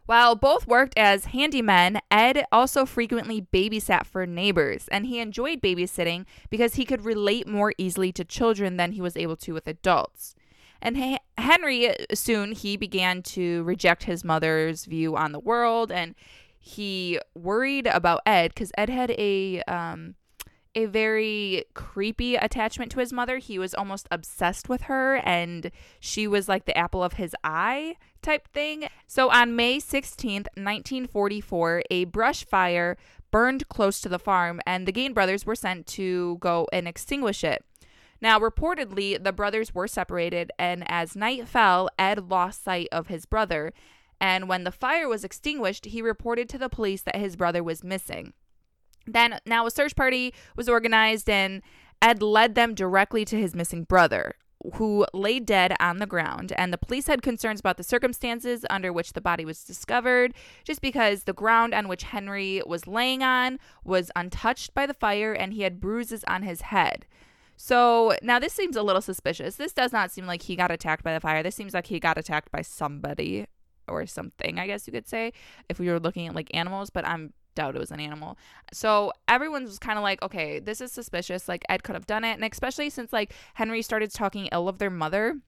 While 0.06 0.34
both 0.34 0.66
worked 0.66 0.98
as 0.98 1.26
handymen, 1.26 2.00
Ed 2.10 2.44
also 2.50 2.84
frequently 2.84 3.42
babysat 3.42 4.06
for 4.06 4.26
neighbors, 4.26 4.88
and 4.90 5.06
he 5.06 5.20
enjoyed 5.20 5.60
babysitting 5.60 6.24
because 6.48 6.74
he 6.74 6.84
could 6.84 7.04
relate 7.04 7.46
more 7.46 7.74
easily 7.78 8.10
to 8.12 8.24
children 8.24 8.76
than 8.76 8.92
he 8.92 9.00
was 9.00 9.16
able 9.16 9.36
to 9.36 9.52
with 9.52 9.68
adults. 9.68 10.34
And 10.82 11.20
Henry 11.38 11.94
soon 12.12 12.52
he 12.52 12.76
began 12.76 13.22
to 13.22 13.62
reject 13.62 14.04
his 14.04 14.24
mother's 14.24 14.86
view 14.86 15.14
on 15.14 15.30
the 15.32 15.38
world, 15.38 15.92
and 15.92 16.16
he 16.58 17.20
worried 17.34 17.86
about 17.86 18.22
Ed 18.26 18.48
because 18.48 18.72
Ed 18.76 18.88
had 18.88 19.12
a 19.12 19.62
um, 19.62 20.16
a 20.74 20.86
very 20.86 21.64
creepy 21.74 22.36
attachment 22.36 22.92
to 22.92 23.00
his 23.00 23.12
mother. 23.12 23.38
He 23.38 23.58
was 23.58 23.74
almost 23.74 24.06
obsessed 24.10 24.68
with 24.68 24.82
her, 24.82 25.16
and 25.16 25.70
she 25.98 26.26
was 26.26 26.48
like 26.48 26.64
the 26.64 26.76
apple 26.76 27.02
of 27.02 27.14
his 27.14 27.34
eye 27.42 27.96
type 28.22 28.48
thing. 28.48 28.88
So 29.06 29.30
on 29.30 29.56
May 29.56 29.78
16th, 29.78 30.46
1944, 30.56 31.82
a 31.90 32.04
brush 32.04 32.44
fire 32.44 32.96
burned 33.30 33.68
close 33.68 34.00
to 34.00 34.08
the 34.08 34.18
farm, 34.18 34.60
and 34.66 34.86
the 34.86 34.92
Gein 34.92 35.14
brothers 35.14 35.46
were 35.46 35.54
sent 35.54 35.86
to 35.88 36.38
go 36.40 36.66
and 36.72 36.86
extinguish 36.86 37.44
it. 37.44 37.64
Now, 38.20 38.38
reportedly, 38.38 39.22
the 39.22 39.32
brothers 39.32 39.74
were 39.74 39.88
separated, 39.88 40.52
and 40.58 40.84
as 40.88 41.16
night 41.16 41.48
fell, 41.48 41.88
Ed 41.98 42.28
lost 42.28 42.62
sight 42.62 42.88
of 42.92 43.06
his 43.06 43.24
brother. 43.24 43.72
And 44.20 44.48
when 44.48 44.64
the 44.64 44.70
fire 44.70 45.08
was 45.08 45.24
extinguished, 45.24 45.86
he 45.86 46.02
reported 46.02 46.48
to 46.50 46.58
the 46.58 46.68
police 46.68 47.00
that 47.02 47.16
his 47.16 47.36
brother 47.36 47.64
was 47.64 47.82
missing. 47.82 48.34
Then, 49.06 49.38
now 49.46 49.66
a 49.66 49.70
search 49.70 49.96
party 49.96 50.34
was 50.56 50.68
organized, 50.68 51.28
and 51.28 51.62
Ed 52.02 52.22
led 52.22 52.54
them 52.54 52.74
directly 52.74 53.24
to 53.26 53.36
his 53.36 53.54
missing 53.54 53.84
brother, 53.84 54.34
who 54.74 55.06
lay 55.14 55.40
dead 55.40 55.74
on 55.80 55.98
the 55.98 56.06
ground. 56.06 56.52
And 56.56 56.72
the 56.72 56.78
police 56.78 57.06
had 57.06 57.22
concerns 57.22 57.60
about 57.60 57.76
the 57.76 57.82
circumstances 57.82 58.64
under 58.68 58.92
which 58.92 59.14
the 59.14 59.20
body 59.20 59.44
was 59.44 59.64
discovered, 59.64 60.34
just 60.64 60.80
because 60.80 61.24
the 61.24 61.32
ground 61.32 61.74
on 61.74 61.88
which 61.88 62.04
Henry 62.04 62.62
was 62.66 62.86
laying 62.86 63.22
on 63.22 63.58
was 63.84 64.10
untouched 64.14 64.74
by 64.74 64.86
the 64.86 64.94
fire 64.94 65.32
and 65.32 65.54
he 65.54 65.62
had 65.62 65.80
bruises 65.80 66.24
on 66.28 66.42
his 66.42 66.60
head. 66.60 67.06
So 67.56 68.16
now 68.22 68.38
this 68.38 68.52
seems 68.52 68.76
a 68.76 68.82
little 68.82 69.02
suspicious. 69.02 69.56
This 69.56 69.72
does 69.72 69.92
not 69.92 70.10
seem 70.10 70.26
like 70.26 70.42
he 70.42 70.56
got 70.56 70.70
attacked 70.70 71.04
by 71.04 71.12
the 71.12 71.20
fire. 71.20 71.42
This 71.42 71.54
seems 71.54 71.74
like 71.74 71.86
he 71.86 72.00
got 72.00 72.16
attacked 72.16 72.50
by 72.50 72.62
somebody 72.62 73.46
or 73.86 74.06
something, 74.06 74.58
I 74.58 74.66
guess 74.66 74.86
you 74.86 74.92
could 74.92 75.08
say, 75.08 75.32
if 75.68 75.78
we 75.78 75.88
were 75.88 76.00
looking 76.00 76.26
at 76.26 76.34
like 76.34 76.48
animals, 76.54 76.90
but 76.90 77.06
I'm 77.06 77.32
doubt 77.60 77.76
it 77.76 77.78
was 77.78 77.90
an 77.90 78.00
animal. 78.00 78.38
So 78.72 79.12
everyone 79.28 79.64
was 79.64 79.78
kind 79.78 79.98
of 79.98 80.02
like, 80.02 80.22
okay, 80.22 80.58
this 80.60 80.80
is 80.80 80.92
suspicious. 80.92 81.48
Like 81.48 81.64
Ed 81.68 81.82
could 81.82 81.94
have 81.94 82.06
done 82.06 82.24
it. 82.24 82.32
And 82.32 82.44
especially 82.44 82.90
since 82.90 83.12
like 83.12 83.32
Henry 83.54 83.82
started 83.82 84.12
talking 84.12 84.48
ill 84.52 84.68
of 84.68 84.78
their 84.78 84.90
mother, 84.90 85.38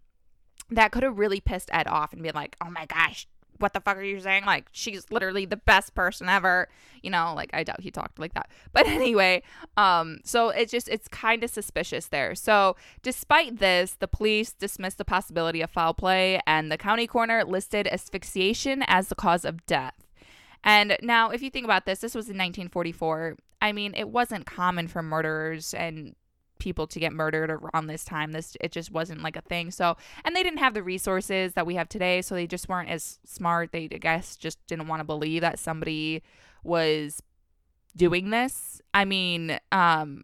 that 0.70 0.92
could 0.92 1.02
have 1.02 1.18
really 1.18 1.40
pissed 1.40 1.70
Ed 1.72 1.86
off 1.86 2.12
and 2.12 2.22
been 2.22 2.34
like, 2.34 2.56
oh 2.64 2.70
my 2.70 2.86
gosh, 2.86 3.26
what 3.58 3.72
the 3.72 3.80
fuck 3.80 3.96
are 3.96 4.02
you 4.02 4.20
saying? 4.20 4.44
Like, 4.44 4.66
she's 4.72 5.10
literally 5.10 5.44
the 5.46 5.56
best 5.56 5.94
person 5.94 6.28
ever. 6.28 6.68
You 7.02 7.10
know, 7.10 7.32
like 7.34 7.50
I 7.54 7.62
doubt 7.64 7.80
he 7.80 7.90
talked 7.90 8.18
like 8.18 8.34
that. 8.34 8.50
But 8.72 8.86
anyway, 8.86 9.42
um, 9.76 10.18
so 10.24 10.48
it's 10.48 10.72
just 10.72 10.88
it's 10.88 11.08
kind 11.08 11.44
of 11.44 11.50
suspicious 11.50 12.08
there. 12.08 12.34
So 12.34 12.76
despite 13.02 13.58
this, 13.58 13.96
the 13.98 14.08
police 14.08 14.52
dismissed 14.52 14.98
the 14.98 15.04
possibility 15.04 15.62
of 15.62 15.70
foul 15.70 15.94
play 15.94 16.40
and 16.46 16.70
the 16.72 16.78
county 16.78 17.06
coroner 17.06 17.44
listed 17.44 17.86
asphyxiation 17.86 18.82
as 18.86 19.08
the 19.08 19.14
cause 19.14 19.44
of 19.44 19.64
death. 19.66 20.01
And 20.64 20.96
now 21.02 21.30
if 21.30 21.42
you 21.42 21.50
think 21.50 21.64
about 21.64 21.86
this, 21.86 22.00
this 22.00 22.14
was 22.14 22.26
in 22.26 22.36
1944. 22.36 23.36
I 23.60 23.72
mean, 23.72 23.94
it 23.94 24.08
wasn't 24.08 24.46
common 24.46 24.88
for 24.88 25.02
murderers 25.02 25.74
and 25.74 26.14
people 26.62 26.86
to 26.86 27.00
get 27.00 27.12
murdered 27.12 27.50
around 27.50 27.88
this 27.88 28.04
time. 28.04 28.32
This 28.32 28.56
it 28.60 28.70
just 28.70 28.92
wasn't 28.92 29.22
like 29.22 29.36
a 29.36 29.40
thing. 29.40 29.70
So, 29.72 29.96
and 30.24 30.34
they 30.34 30.42
didn't 30.42 30.60
have 30.60 30.74
the 30.74 30.82
resources 30.82 31.54
that 31.54 31.66
we 31.66 31.74
have 31.74 31.88
today, 31.88 32.22
so 32.22 32.34
they 32.34 32.46
just 32.46 32.68
weren't 32.68 32.88
as 32.88 33.18
smart. 33.26 33.72
They 33.72 33.88
I 33.92 33.98
guess 33.98 34.36
just 34.36 34.64
didn't 34.68 34.86
want 34.86 35.00
to 35.00 35.04
believe 35.04 35.42
that 35.42 35.58
somebody 35.58 36.22
was 36.62 37.20
doing 37.96 38.30
this. 38.30 38.80
I 38.94 39.04
mean, 39.04 39.58
um 39.72 40.22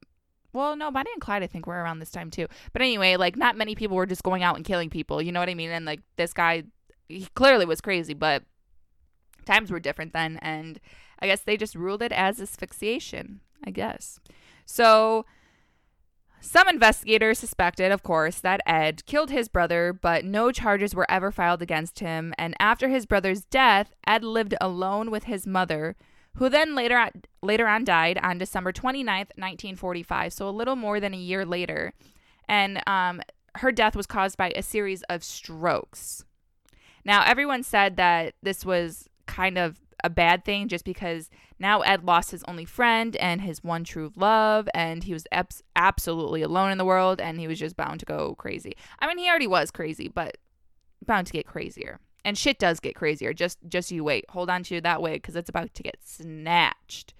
well, 0.53 0.77
no, 0.77 0.91
Bonnie 0.91 1.11
and 1.13 1.21
Clyde 1.21 1.43
I 1.43 1.47
think 1.49 1.67
were 1.67 1.83
around 1.83 1.99
this 1.99 2.11
time 2.11 2.31
too. 2.31 2.47
But 2.73 2.83
anyway, 2.83 3.17
like 3.17 3.37
not 3.37 3.57
many 3.57 3.75
people 3.75 3.97
were 3.97 4.07
just 4.07 4.23
going 4.23 4.45
out 4.45 4.57
and 4.57 4.65
killing 4.65 4.91
people, 4.91 5.21
you 5.21 5.33
know 5.33 5.41
what 5.41 5.49
I 5.49 5.55
mean? 5.55 5.71
And 5.71 5.85
like 5.85 6.01
this 6.17 6.33
guy 6.33 6.65
he 7.09 7.27
clearly 7.35 7.65
was 7.65 7.81
crazy, 7.81 8.15
but 8.15 8.45
times 9.49 9.71
were 9.71 9.81
different 9.81 10.13
then 10.13 10.39
and 10.43 10.81
I 11.21 11.27
guess 11.27 11.41
they 11.41 11.57
just 11.57 11.75
ruled 11.75 12.03
it 12.03 12.13
as 12.13 12.41
asphyxiation, 12.41 13.41
I 13.65 13.71
guess. 13.71 14.21
So 14.65 15.25
some 16.41 16.69
investigators 16.69 17.39
suspected, 17.39 17.91
of 17.91 18.03
course, 18.03 18.39
that 18.41 18.61
Ed 18.65 19.05
killed 19.07 19.31
his 19.31 19.49
brother, 19.49 19.93
but 19.93 20.25
no 20.25 20.53
charges 20.53 20.95
were 20.95 21.11
ever 21.11 21.33
filed 21.33 21.63
against 21.63 21.99
him. 21.99 22.33
And 22.39 22.55
after 22.61 22.89
his 22.89 23.07
brother's 23.07 23.45
death, 23.45 23.93
Ed 24.07 24.23
lived 24.23 24.55
alone 24.61 25.11
with 25.11 25.25
his 25.25 25.47
mother, 25.47 25.97
who 26.37 26.49
then 26.49 26.77
later 26.77 27.11
later 27.43 27.67
on 27.67 27.85
died 27.85 28.19
on 28.23 28.39
December 28.39 28.73
29th, 28.73 29.35
1945, 29.37 30.33
so 30.33 30.49
a 30.49 30.51
little 30.51 30.77
more 30.77 31.01
than 31.01 31.15
a 31.15 31.19
year 31.19 31.45
later. 31.45 31.93
And 32.49 32.81
um, 32.87 33.21
her 33.57 33.73
death 33.73 33.97
was 33.97 34.07
caused 34.07 34.37
by 34.37 34.53
a 34.55 34.63
series 34.63 35.03
of 35.05 35.25
strokes. 35.25 36.25
Now, 37.05 37.25
everyone 37.25 37.63
said 37.63 37.97
that 37.97 38.35
this 38.43 38.65
was 38.65 39.08
kind 39.29 39.57
of 39.59 39.79
a 40.03 40.11
bad 40.11 40.45
thing 40.45 40.69
just 40.69 40.85
because 40.85 41.31
now 41.59 41.83
Ed 41.83 42.05
lost 42.05 42.31
his 42.31 42.45
only 42.49 42.65
friend 42.65 43.15
and 43.17 43.41
his 43.41 43.63
one 43.63 43.85
true 43.85 44.13
love, 44.17 44.69
and 44.75 45.05
he 45.05 45.13
was 45.13 45.27
abs- 45.31 45.63
absolutely 45.77 46.43
alone 46.43 46.71
in 46.71 46.79
the 46.79 46.85
world, 46.85 47.21
and 47.21 47.39
he 47.39 47.47
was 47.47 47.59
just 47.59 47.77
bound 47.77 48.01
to 48.01 48.07
go 48.07 48.35
crazy. 48.37 48.77
I 48.99 49.07
mean, 49.07 49.19
he 49.19 49.29
already 49.29 49.47
was 49.47 49.71
crazy, 49.71 50.09
but 50.09 50.39
bound 51.05 51.27
to 51.29 51.33
get 51.33 51.47
crazier. 51.47 52.01
And 52.25 52.37
shit 52.37 52.59
does 52.59 52.81
get 52.81 52.95
crazier. 52.95 53.33
Just, 53.33 53.59
just 53.69 53.91
you 53.91 54.05
wait. 54.05 54.25
Hold 54.31 54.51
on 54.51 54.63
to 54.65 54.81
that 54.81 55.01
way 55.01 55.15
because 55.15 55.37
it's 55.37 55.49
about 55.49 55.73
to 55.75 55.83
get 55.83 55.99
snatched. 56.05 57.15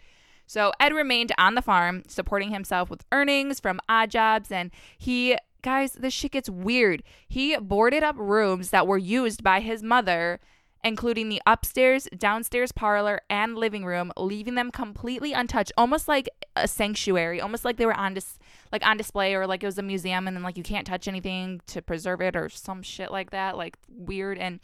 So 0.47 0.73
Ed 0.81 0.93
remained 0.95 1.33
on 1.39 1.55
the 1.55 1.63
farm, 1.63 2.03
supporting 2.09 2.51
himself 2.51 2.91
with 2.91 3.05
earnings 3.13 3.61
from 3.61 3.81
odd 3.89 4.11
jobs, 4.11 4.51
and 4.51 4.71
he 4.99 5.37
guys, 5.63 5.93
this 5.93 6.15
shit 6.15 6.33
gets 6.33 6.49
weird. 6.49 7.03
He 7.29 7.57
boarded 7.59 8.03
up 8.03 8.17
rooms 8.17 8.71
that 8.71 8.87
were 8.87 8.99
used 8.99 9.43
by 9.43 9.61
his 9.61 9.83
mother 9.83 10.41
including 10.85 11.29
the 11.29 11.43
upstairs, 11.47 12.09
downstairs 12.17 12.73
parlor, 12.73 13.21
and 13.29 13.57
living 13.57 13.85
room, 13.85 14.13
leaving 14.17 14.55
them 14.55 14.71
completely 14.71 15.33
untouched, 15.33 15.73
almost 15.77 16.09
like 16.09 16.29
a 16.57 16.69
sanctuary, 16.69 17.41
almost 17.41 17.65
like 17.65 17.77
they 17.77 17.87
were 17.87 17.95
on 17.95 18.15
dis- 18.15 18.39
like 18.73 18.87
on 18.87 18.97
display 18.97 19.35
or 19.35 19.47
like 19.47 19.63
it 19.63 19.67
was 19.67 19.79
a 19.79 19.83
museum 19.83 20.27
and 20.27 20.37
then 20.37 20.43
like 20.43 20.57
you 20.57 20.63
can't 20.63 20.87
touch 20.87 21.09
anything 21.09 21.61
to 21.67 21.83
preserve 21.83 22.21
it 22.21 22.37
or 22.37 22.49
some 22.49 22.83
shit 22.83 23.11
like 23.11 23.31
that, 23.31 23.57
like 23.57 23.77
weird 23.89 24.39
and 24.39 24.61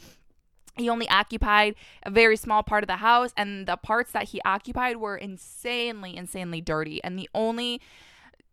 he 0.77 0.89
only 0.89 1.09
occupied 1.09 1.75
a 2.03 2.11
very 2.11 2.37
small 2.37 2.63
part 2.63 2.83
of 2.83 2.89
the 2.89 2.97
house 2.97 3.33
and 3.37 3.67
the 3.67 3.77
parts 3.77 4.13
that 4.13 4.31
he 4.31 4.41
occupied 4.45 4.97
were 4.97 5.17
insanely 5.17 6.17
insanely 6.17 6.61
dirty 6.61 7.03
and 7.05 7.19
the 7.19 7.29
only 7.35 7.81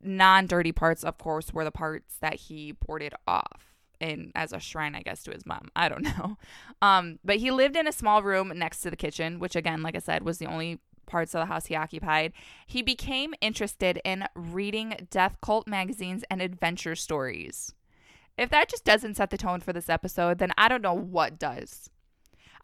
non-dirty 0.04 0.72
parts 0.72 1.04
of 1.04 1.18
course 1.18 1.54
were 1.54 1.64
the 1.64 1.72
parts 1.72 2.18
that 2.22 2.36
he 2.36 2.72
boarded 2.72 3.14
off 3.28 3.71
in 4.02 4.32
as 4.36 4.52
a 4.52 4.60
shrine, 4.60 4.96
I 4.96 5.02
guess, 5.02 5.24
to 5.24 5.32
his 5.32 5.46
mom. 5.46 5.70
I 5.76 5.90
don't 5.90 6.04
know. 6.18 6.38
Um, 6.82 7.20
but 7.24 7.38
he 7.38 7.52
lived 7.52 7.76
in 7.76 7.88
a 7.88 7.92
small 7.92 8.24
room 8.24 8.52
next 8.56 8.82
to 8.82 8.90
the 8.90 8.96
kitchen, 8.96 9.40
which 9.40 9.56
again, 9.56 9.84
like 9.84 9.96
I 9.96 10.00
said, 10.00 10.24
was 10.24 10.38
the 10.38 10.48
only 10.48 10.80
parts 11.06 11.36
of 11.36 11.42
the 11.42 11.46
house 11.46 11.66
he 11.68 11.76
occupied. 11.76 12.34
He 12.66 12.82
became 12.82 13.34
interested 13.42 14.00
in 14.04 14.26
reading 14.36 15.08
death 15.10 15.38
cult 15.42 15.68
magazines 15.68 16.24
and 16.30 16.42
adventure 16.42 16.96
stories. 16.96 17.74
If 18.38 18.50
that 18.50 18.70
just 18.70 18.86
doesn't 18.86 19.18
set 19.18 19.30
the 19.30 19.38
tone 19.38 19.60
for 19.60 19.74
this 19.74 19.90
episode, 19.90 20.40
then 20.40 20.52
I 20.58 20.68
don't 20.68 20.82
know 20.82 20.94
what 20.94 21.38
does. 21.38 21.90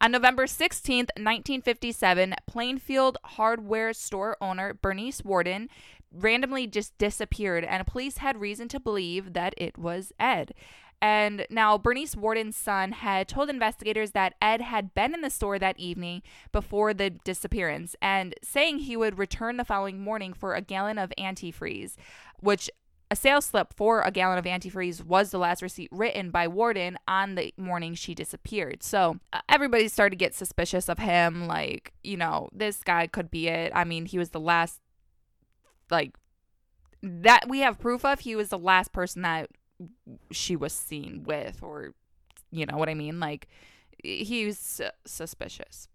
On 0.00 0.12
November 0.12 0.46
16th, 0.46 1.10
1957, 1.16 2.34
Plainfield 2.46 3.18
hardware 3.24 3.92
store 3.92 4.36
owner 4.40 4.72
Bernice 4.72 5.24
Worden 5.24 5.68
randomly 6.12 6.66
just 6.66 6.96
disappeared, 6.98 7.64
and 7.64 7.86
police 7.86 8.18
had 8.18 8.40
reason 8.40 8.68
to 8.68 8.80
believe 8.80 9.32
that 9.32 9.54
it 9.56 9.76
was 9.76 10.12
Ed. 10.18 10.54
And 11.00 11.46
now 11.48 11.78
Bernice 11.78 12.16
Worden's 12.16 12.56
son 12.56 12.92
had 12.92 13.28
told 13.28 13.48
investigators 13.48 14.10
that 14.12 14.34
Ed 14.42 14.60
had 14.60 14.94
been 14.94 15.14
in 15.14 15.20
the 15.20 15.30
store 15.30 15.58
that 15.58 15.78
evening 15.78 16.22
before 16.50 16.92
the 16.92 17.10
disappearance 17.10 17.94
and 18.02 18.34
saying 18.42 18.80
he 18.80 18.96
would 18.96 19.18
return 19.18 19.58
the 19.58 19.64
following 19.64 20.00
morning 20.00 20.32
for 20.32 20.54
a 20.54 20.60
gallon 20.60 20.98
of 20.98 21.12
antifreeze, 21.16 21.94
which 22.40 22.68
a 23.10 23.16
sales 23.16 23.46
slip 23.46 23.72
for 23.74 24.02
a 24.02 24.10
gallon 24.10 24.38
of 24.38 24.44
antifreeze 24.44 25.02
was 25.04 25.30
the 25.30 25.38
last 25.38 25.62
receipt 25.62 25.88
written 25.90 26.30
by 26.30 26.46
Worden 26.46 26.98
on 27.06 27.36
the 27.36 27.54
morning 27.56 27.94
she 27.94 28.14
disappeared. 28.14 28.82
So 28.82 29.18
uh, 29.32 29.40
everybody 29.48 29.88
started 29.88 30.10
to 30.10 30.24
get 30.24 30.34
suspicious 30.34 30.88
of 30.88 30.98
him. 30.98 31.46
Like, 31.46 31.94
you 32.02 32.16
know, 32.16 32.48
this 32.52 32.82
guy 32.82 33.06
could 33.06 33.30
be 33.30 33.48
it. 33.48 33.72
I 33.74 33.84
mean, 33.84 34.06
he 34.06 34.18
was 34.18 34.30
the 34.30 34.40
last, 34.40 34.80
like, 35.90 36.16
that 37.02 37.48
we 37.48 37.60
have 37.60 37.78
proof 37.78 38.04
of. 38.04 38.20
He 38.20 38.36
was 38.36 38.48
the 38.50 38.58
last 38.58 38.92
person 38.92 39.22
that 39.22 39.48
she 40.30 40.56
was 40.56 40.72
seen 40.72 41.24
with 41.24 41.62
or 41.62 41.94
you 42.50 42.66
know 42.66 42.76
what 42.76 42.88
I 42.88 42.94
mean 42.94 43.20
like 43.20 43.48
he 44.02 44.24
he's 44.24 44.80
suspicious. 45.04 45.88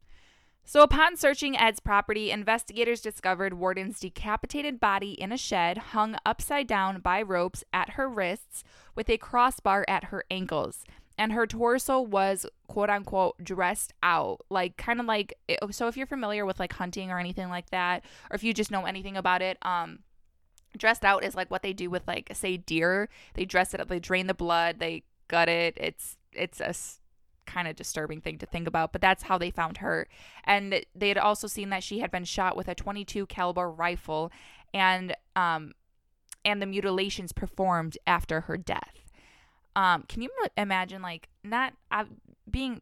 So, 0.66 0.82
upon 0.82 1.18
searching 1.18 1.58
Ed's 1.58 1.82
property, 1.82 2.32
investigators 2.32 3.02
discovered 3.02 3.56
Worden's 3.56 4.00
decapitated 4.00 4.80
body 4.80 5.12
in 5.12 5.34
a 5.34 5.38
shed 5.38 5.78
hung 5.78 6.16
upside 6.26 6.68
down 6.68 7.02
by 7.02 7.22
ropes 7.22 7.66
at 7.74 7.92
her 7.92 8.08
wrists 8.08 8.64
with 8.96 9.10
a 9.10 9.18
crossbar 9.18 9.84
at 9.90 10.06
her 10.06 10.24
ankles. 10.32 10.86
And 11.18 11.34
her 11.34 11.46
torso 11.46 12.00
was 12.00 12.46
quote 12.68 12.90
unquote 12.90 13.44
dressed 13.44 13.94
out, 14.02 14.40
like 14.50 14.78
kind 14.78 15.02
of 15.02 15.06
like. 15.06 15.34
So, 15.72 15.88
if 15.88 15.98
you're 15.98 16.08
familiar 16.08 16.46
with 16.46 16.60
like 16.60 16.74
hunting 16.74 17.12
or 17.12 17.20
anything 17.20 17.50
like 17.50 17.70
that, 17.72 18.06
or 18.32 18.36
if 18.36 18.44
you 18.44 18.54
just 18.54 18.72
know 18.72 18.86
anything 18.86 19.18
about 19.18 19.42
it, 19.42 19.58
um, 19.64 20.00
dressed 20.78 21.06
out 21.06 21.24
is 21.24 21.36
like 21.36 21.52
what 21.52 21.62
they 21.62 21.74
do 21.74 21.90
with 21.90 22.08
like 22.08 22.30
say 22.34 22.58
deer. 22.58 23.10
They 23.34 23.46
dress 23.46 23.74
it 23.74 23.80
up 23.80 23.88
they 23.88 24.00
drain 24.00 24.28
the 24.28 24.34
blood 24.34 24.80
they 24.80 25.04
gut 25.28 25.50
it. 25.50 25.76
It's 25.78 26.18
it's 26.34 26.60
a 26.60 26.74
kind 27.50 27.68
of 27.68 27.76
disturbing 27.76 28.22
thing 28.22 28.38
to 28.38 28.46
think 28.46 28.68
about 28.68 28.94
but 28.94 29.02
that's 29.02 29.24
how 29.24 29.38
they 29.38 29.52
found 29.52 29.78
her. 29.78 30.08
And 30.44 30.86
they 30.96 31.10
had 31.10 31.18
also 31.18 31.48
seen 31.48 31.70
that 31.70 31.84
she 31.84 32.00
had 32.00 32.12
been 32.12 32.26
shot 32.26 32.56
with 32.56 32.68
a. 32.68 32.76
22 32.76 33.26
caliber 33.28 33.70
rifle 33.70 34.32
and 34.74 35.16
um 35.36 35.74
and 36.46 36.62
the 36.62 36.66
mutilations 36.66 37.32
performed 37.32 37.98
after 38.06 38.42
her 38.42 38.58
death. 38.58 39.12
Um 39.76 40.04
can 40.08 40.22
you 40.22 40.30
imagine 40.58 41.02
like 41.02 41.30
not 41.44 41.74
uh, 41.92 42.06
being 42.50 42.82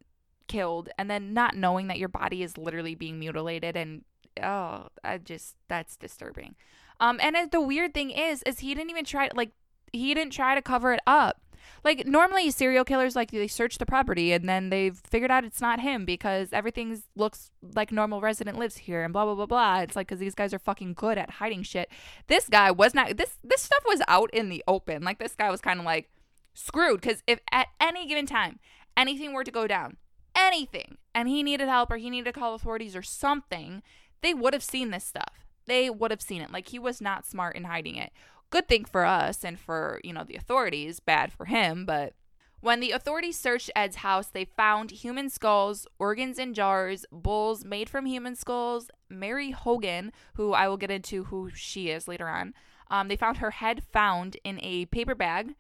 killed 0.52 0.90
and 0.98 1.10
then 1.10 1.34
not 1.34 1.56
knowing 1.56 1.88
that 1.88 1.98
your 1.98 2.10
body 2.10 2.44
is 2.44 2.58
literally 2.58 2.94
being 2.94 3.18
mutilated 3.18 3.78
and 3.78 4.04
oh 4.44 4.88
i 5.02 5.18
just 5.18 5.56
that's 5.70 5.96
disturbing 5.96 6.56
um, 7.02 7.20
and 7.20 7.36
the 7.52 7.60
weird 7.60 7.94
thing 7.94 8.12
is, 8.12 8.44
is 8.44 8.60
he 8.60 8.76
didn't 8.76 8.92
even 8.92 9.04
try 9.04 9.30
like 9.34 9.52
he 9.92 10.14
didn't 10.14 10.32
try 10.32 10.56
to 10.56 10.62
cover 10.62 10.94
it 10.94 11.02
up. 11.06 11.42
Like 11.84 12.06
normally 12.06 12.52
serial 12.52 12.86
killers 12.86 13.16
like 13.16 13.32
they 13.32 13.48
search 13.48 13.80
the 13.80 13.88
property 13.88 14.34
and 14.34 14.48
then 14.48 14.70
they've 14.70 14.96
figured 15.10 15.32
out 15.32 15.44
it's 15.44 15.62
not 15.62 15.80
him 15.80 16.06
because 16.06 16.54
everything 16.54 17.02
looks 17.16 17.50
like 17.76 17.92
normal 17.92 18.22
resident 18.22 18.60
lives 18.60 18.78
here 18.78 19.04
and 19.04 19.12
blah 19.12 19.26
blah 19.26 19.34
blah 19.34 19.48
blah. 19.48 19.80
It's 19.80 19.96
like 19.96 20.08
cuz 20.08 20.20
these 20.20 20.36
guys 20.36 20.54
are 20.54 20.60
fucking 20.60 20.94
good 20.94 21.18
at 21.18 21.32
hiding 21.32 21.64
shit. 21.64 21.90
This 22.28 22.48
guy 22.48 22.70
was 22.70 22.94
not 22.94 23.18
this 23.18 23.40
this 23.44 23.64
stuff 23.64 23.84
was 23.88 24.02
out 24.08 24.30
in 24.32 24.50
the 24.50 24.64
open. 24.68 25.04
Like 25.04 25.18
this 25.18 25.36
guy 25.36 25.50
was 25.50 25.60
kind 25.60 25.80
of 25.80 25.86
like 25.86 26.12
screwed 26.54 27.02
cuz 27.02 27.24
if 27.26 27.40
at 27.52 27.70
any 27.80 28.06
given 28.08 28.28
time 28.28 28.60
anything 28.96 29.34
were 29.34 29.44
to 29.44 29.52
go 29.52 29.66
down, 29.66 29.98
anything, 30.36 30.98
and 31.16 31.28
he 31.28 31.42
needed 31.42 31.68
help 31.68 31.90
or 31.92 31.98
he 31.98 32.12
needed 32.12 32.34
to 32.34 32.40
call 32.40 32.54
authorities 32.54 32.96
or 32.96 33.02
something, 33.02 33.82
they 34.22 34.36
would 34.36 34.54
have 34.54 34.64
seen 34.64 34.92
this 34.92 35.04
stuff. 35.04 35.41
They 35.72 35.90
would 35.90 36.12
have 36.12 36.22
seen 36.22 36.42
it. 36.42 36.52
Like 36.52 36.68
he 36.68 36.80
was 36.80 37.02
not 37.02 37.26
smart 37.26 37.56
in 37.56 37.64
hiding 37.64 37.96
it 37.96 38.12
good 38.52 38.68
thing 38.68 38.86
for 38.86 39.06
us 39.06 39.44
and 39.44 39.60
for, 39.60 40.00
you 40.04 40.14
know, 40.14 40.24
the 40.24 40.36
authorities, 40.36 41.00
bad 41.00 41.34
for 41.34 41.46
him, 41.46 41.86
but 41.86 42.14
when 42.60 42.80
the 42.80 42.92
authorities 42.92 43.40
searched 43.40 43.72
Ed's 43.76 43.98
house, 43.98 44.28
they 44.28 44.46
found 44.46 44.92
human 44.92 45.32
skulls, 45.32 45.88
organs 45.98 46.38
in 46.38 46.54
jars, 46.54 47.08
bowls 47.12 47.66
made 47.66 47.90
from 47.90 48.06
human 48.06 48.36
skulls. 48.36 48.92
Mary 49.10 49.50
Hogan, 49.50 50.12
who 50.36 50.54
I 50.54 50.68
will 50.68 50.78
get 50.78 50.92
into 50.92 51.24
who 51.24 51.50
she 51.56 51.90
is 51.90 52.08
later 52.08 52.28
on, 52.28 52.54
um, 52.92 53.08
they 53.08 53.16
found 53.16 53.38
her 53.38 53.50
head 53.50 53.82
found 53.92 54.38
in 54.44 54.60
a 54.62 54.86
paper 54.86 55.16
bag 55.16 55.56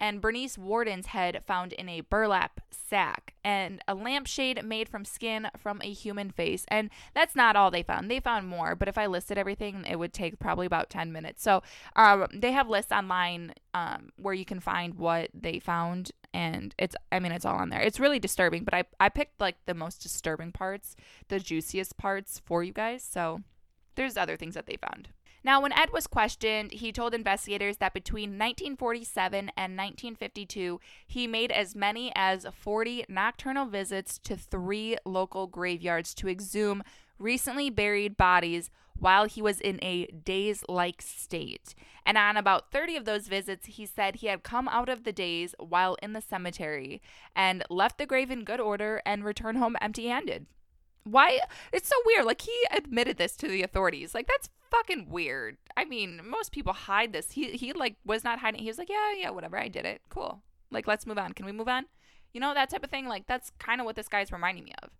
and 0.00 0.20
Bernice 0.20 0.58
Worden's 0.58 1.06
head 1.06 1.42
found 1.46 1.72
in 1.72 1.88
a 1.88 2.02
burlap 2.02 2.60
sack, 2.70 3.34
and 3.44 3.80
a 3.88 3.94
lampshade 3.94 4.64
made 4.64 4.88
from 4.88 5.04
skin 5.04 5.48
from 5.56 5.80
a 5.82 5.92
human 5.92 6.30
face. 6.30 6.64
And 6.68 6.90
that's 7.14 7.34
not 7.34 7.56
all 7.56 7.70
they 7.70 7.82
found. 7.82 8.10
They 8.10 8.20
found 8.20 8.48
more, 8.48 8.74
but 8.74 8.88
if 8.88 8.98
I 8.98 9.06
listed 9.06 9.38
everything, 9.38 9.84
it 9.88 9.98
would 9.98 10.12
take 10.12 10.38
probably 10.38 10.66
about 10.66 10.90
10 10.90 11.12
minutes. 11.12 11.42
So 11.42 11.62
um, 11.96 12.26
they 12.32 12.52
have 12.52 12.68
lists 12.68 12.92
online 12.92 13.54
um, 13.72 14.10
where 14.16 14.34
you 14.34 14.44
can 14.44 14.60
find 14.60 14.94
what 14.94 15.30
they 15.34 15.58
found. 15.58 16.12
And 16.32 16.74
it's, 16.78 16.96
I 17.12 17.20
mean, 17.20 17.32
it's 17.32 17.44
all 17.44 17.56
on 17.56 17.70
there. 17.70 17.80
It's 17.80 18.00
really 18.00 18.18
disturbing, 18.18 18.64
but 18.64 18.74
I, 18.74 18.84
I 18.98 19.08
picked 19.08 19.40
like 19.40 19.56
the 19.66 19.74
most 19.74 20.02
disturbing 20.02 20.52
parts, 20.52 20.96
the 21.28 21.38
juiciest 21.38 21.96
parts 21.96 22.40
for 22.44 22.62
you 22.62 22.72
guys. 22.72 23.02
So 23.08 23.42
there's 23.94 24.16
other 24.16 24.36
things 24.36 24.54
that 24.54 24.66
they 24.66 24.76
found. 24.76 25.08
Now, 25.44 25.60
when 25.60 25.74
Ed 25.74 25.90
was 25.92 26.06
questioned, 26.06 26.72
he 26.72 26.90
told 26.90 27.12
investigators 27.12 27.76
that 27.76 27.92
between 27.92 28.30
1947 28.30 29.50
and 29.56 29.76
1952, 29.76 30.80
he 31.06 31.26
made 31.26 31.52
as 31.52 31.76
many 31.76 32.10
as 32.16 32.46
40 32.50 33.04
nocturnal 33.10 33.66
visits 33.66 34.18
to 34.20 34.36
three 34.36 34.96
local 35.04 35.46
graveyards 35.46 36.14
to 36.14 36.30
exhume 36.30 36.82
recently 37.18 37.68
buried 37.68 38.16
bodies 38.16 38.70
while 38.98 39.26
he 39.26 39.42
was 39.42 39.60
in 39.60 39.78
a 39.82 40.06
daze 40.06 40.64
like 40.66 41.02
state. 41.02 41.74
And 42.06 42.16
on 42.16 42.38
about 42.38 42.70
30 42.70 42.96
of 42.96 43.04
those 43.04 43.28
visits, 43.28 43.66
he 43.66 43.84
said 43.84 44.16
he 44.16 44.28
had 44.28 44.44
come 44.44 44.68
out 44.68 44.88
of 44.88 45.04
the 45.04 45.12
daze 45.12 45.54
while 45.58 45.96
in 46.02 46.14
the 46.14 46.22
cemetery 46.22 47.02
and 47.36 47.64
left 47.68 47.98
the 47.98 48.06
grave 48.06 48.30
in 48.30 48.44
good 48.44 48.60
order 48.60 49.02
and 49.04 49.24
returned 49.24 49.58
home 49.58 49.76
empty 49.80 50.06
handed. 50.06 50.46
Why? 51.04 51.40
It's 51.70 51.88
so 51.88 51.96
weird. 52.06 52.24
Like, 52.24 52.40
he 52.40 52.58
admitted 52.74 53.18
this 53.18 53.36
to 53.36 53.48
the 53.48 53.62
authorities. 53.62 54.14
Like, 54.14 54.26
that's 54.26 54.48
fucking 54.76 55.08
weird. 55.08 55.56
I 55.76 55.84
mean, 55.84 56.20
most 56.24 56.52
people 56.52 56.72
hide 56.72 57.12
this. 57.12 57.32
He 57.32 57.52
he 57.52 57.72
like 57.72 57.96
was 58.04 58.24
not 58.24 58.40
hiding. 58.40 58.60
He 58.60 58.68
was 58.68 58.78
like, 58.78 58.88
yeah, 58.88 59.12
yeah, 59.16 59.30
whatever. 59.30 59.58
I 59.58 59.68
did 59.68 59.84
it. 59.84 60.02
Cool. 60.08 60.42
Like, 60.70 60.86
let's 60.86 61.06
move 61.06 61.18
on. 61.18 61.32
Can 61.32 61.46
we 61.46 61.52
move 61.52 61.68
on? 61.68 61.86
You 62.32 62.40
know 62.40 62.54
that 62.54 62.70
type 62.70 62.82
of 62.82 62.90
thing. 62.90 63.06
Like, 63.06 63.26
that's 63.26 63.52
kind 63.58 63.80
of 63.80 63.84
what 63.84 63.96
this 63.96 64.08
guy's 64.08 64.32
reminding 64.32 64.64
me 64.64 64.72
of. 64.82 64.90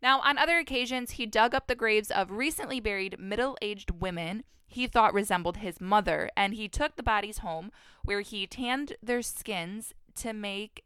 Now, 0.00 0.20
on 0.20 0.38
other 0.38 0.58
occasions, 0.58 1.12
he 1.12 1.26
dug 1.26 1.54
up 1.54 1.66
the 1.66 1.74
graves 1.74 2.10
of 2.10 2.30
recently 2.30 2.78
buried 2.78 3.18
middle-aged 3.18 4.00
women 4.00 4.44
he 4.68 4.86
thought 4.86 5.14
resembled 5.14 5.56
his 5.56 5.80
mother, 5.80 6.30
and 6.36 6.54
he 6.54 6.68
took 6.68 6.96
the 6.96 7.02
bodies 7.02 7.38
home, 7.38 7.72
where 8.04 8.20
he 8.20 8.46
tanned 8.46 8.92
their 9.02 9.22
skins 9.22 9.94
to 10.16 10.34
make 10.34 10.84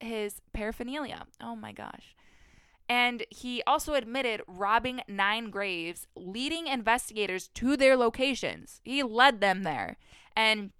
his 0.00 0.40
paraphernalia. 0.54 1.26
Oh 1.40 1.54
my 1.54 1.72
gosh. 1.72 2.16
And 2.88 3.24
he 3.28 3.62
also 3.66 3.94
admitted 3.94 4.42
robbing 4.46 5.02
nine 5.06 5.50
graves, 5.50 6.06
leading 6.16 6.66
investigators 6.66 7.48
to 7.48 7.76
their 7.76 7.96
locations. 7.96 8.80
He 8.82 9.02
led 9.02 9.40
them 9.40 9.62
there. 9.62 9.98
And 10.34 10.70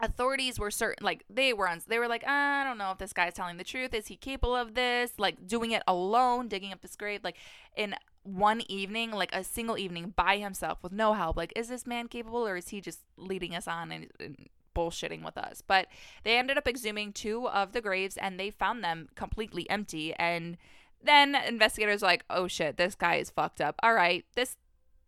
authorities 0.00 0.58
were 0.58 0.70
certain 0.70 1.02
like 1.04 1.24
they 1.30 1.52
were 1.54 1.66
on 1.66 1.80
they 1.86 1.98
were 1.98 2.08
like 2.08 2.22
uh, 2.24 2.30
i 2.30 2.64
don't 2.64 2.76
know 2.76 2.90
if 2.90 2.98
this 2.98 3.14
guy's 3.14 3.32
telling 3.32 3.56
the 3.56 3.64
truth. 3.64 3.94
Is 3.94 4.08
he 4.08 4.16
capable 4.16 4.54
of 4.54 4.74
this? 4.74 5.12
Like 5.18 5.46
doing 5.46 5.70
it 5.70 5.82
alone 5.86 6.48
digging 6.48 6.72
up 6.72 6.82
this 6.82 6.96
grave 6.96 7.20
like 7.24 7.36
in 7.76 7.94
one 8.22 8.60
evening 8.68 9.12
like 9.12 9.34
a 9.34 9.44
single 9.44 9.78
evening 9.78 10.12
by 10.14 10.38
himself 10.38 10.82
with 10.82 10.92
no 10.92 11.14
help. 11.14 11.36
Like 11.36 11.52
is 11.56 11.68
this 11.68 11.86
man 11.86 12.08
capable 12.08 12.46
or 12.46 12.56
is 12.56 12.68
he 12.68 12.80
just 12.80 13.00
leading 13.16 13.54
us 13.54 13.66
on 13.66 13.92
and, 13.92 14.08
and 14.20 14.48
bullshitting 14.74 15.24
with 15.24 15.38
us? 15.38 15.62
But 15.66 15.86
they 16.24 16.36
ended 16.36 16.58
up 16.58 16.66
exhuming 16.68 17.14
two 17.14 17.48
of 17.48 17.72
the 17.72 17.80
graves 17.80 18.16
and 18.16 18.38
they 18.38 18.50
found 18.50 18.84
them 18.84 19.08
completely 19.14 19.68
empty. 19.70 20.12
And 20.14 20.58
then 21.02 21.34
investigators 21.34 22.02
are 22.02 22.06
like, 22.06 22.24
"Oh 22.30 22.48
shit, 22.48 22.76
this 22.76 22.94
guy 22.94 23.16
is 23.16 23.30
fucked 23.30 23.60
up. 23.60 23.76
All 23.82 23.94
right, 23.94 24.24
this 24.34 24.56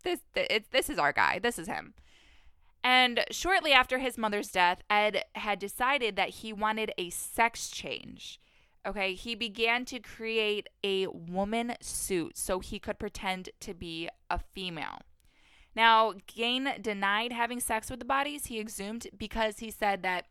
this 0.04 0.20
this, 0.34 0.64
this 0.70 0.90
is 0.90 0.98
our 0.98 1.12
guy. 1.12 1.38
This 1.38 1.58
is 1.58 1.66
him." 1.66 1.94
And 2.84 3.24
shortly 3.30 3.72
after 3.72 3.98
his 3.98 4.16
mother's 4.16 4.48
death, 4.48 4.82
Ed 4.88 5.24
had 5.34 5.58
decided 5.58 6.16
that 6.16 6.30
he 6.30 6.52
wanted 6.52 6.92
a 6.96 7.10
sex 7.10 7.70
change. 7.70 8.40
Okay, 8.86 9.14
he 9.14 9.34
began 9.34 9.84
to 9.86 9.98
create 9.98 10.68
a 10.84 11.08
woman 11.08 11.74
suit 11.80 12.38
so 12.38 12.60
he 12.60 12.78
could 12.78 12.98
pretend 12.98 13.50
to 13.60 13.74
be 13.74 14.08
a 14.30 14.38
female. 14.38 15.00
Now, 15.74 16.12
Gein 16.26 16.80
denied 16.80 17.32
having 17.32 17.60
sex 17.60 17.90
with 17.90 17.98
the 17.98 18.04
bodies 18.04 18.46
he 18.46 18.58
exhumed 18.58 19.08
because 19.16 19.58
he 19.58 19.70
said 19.70 20.02
that 20.02 20.26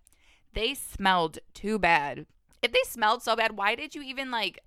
they 0.53 0.73
smelled 0.73 1.39
too 1.53 1.77
bad. 1.77 2.25
If 2.61 2.71
they 2.71 2.81
smelled 2.85 3.21
so 3.21 3.35
bad, 3.35 3.57
why 3.57 3.75
did 3.75 3.93
you 3.93 4.01
even 4.01 4.31
like 4.31 4.59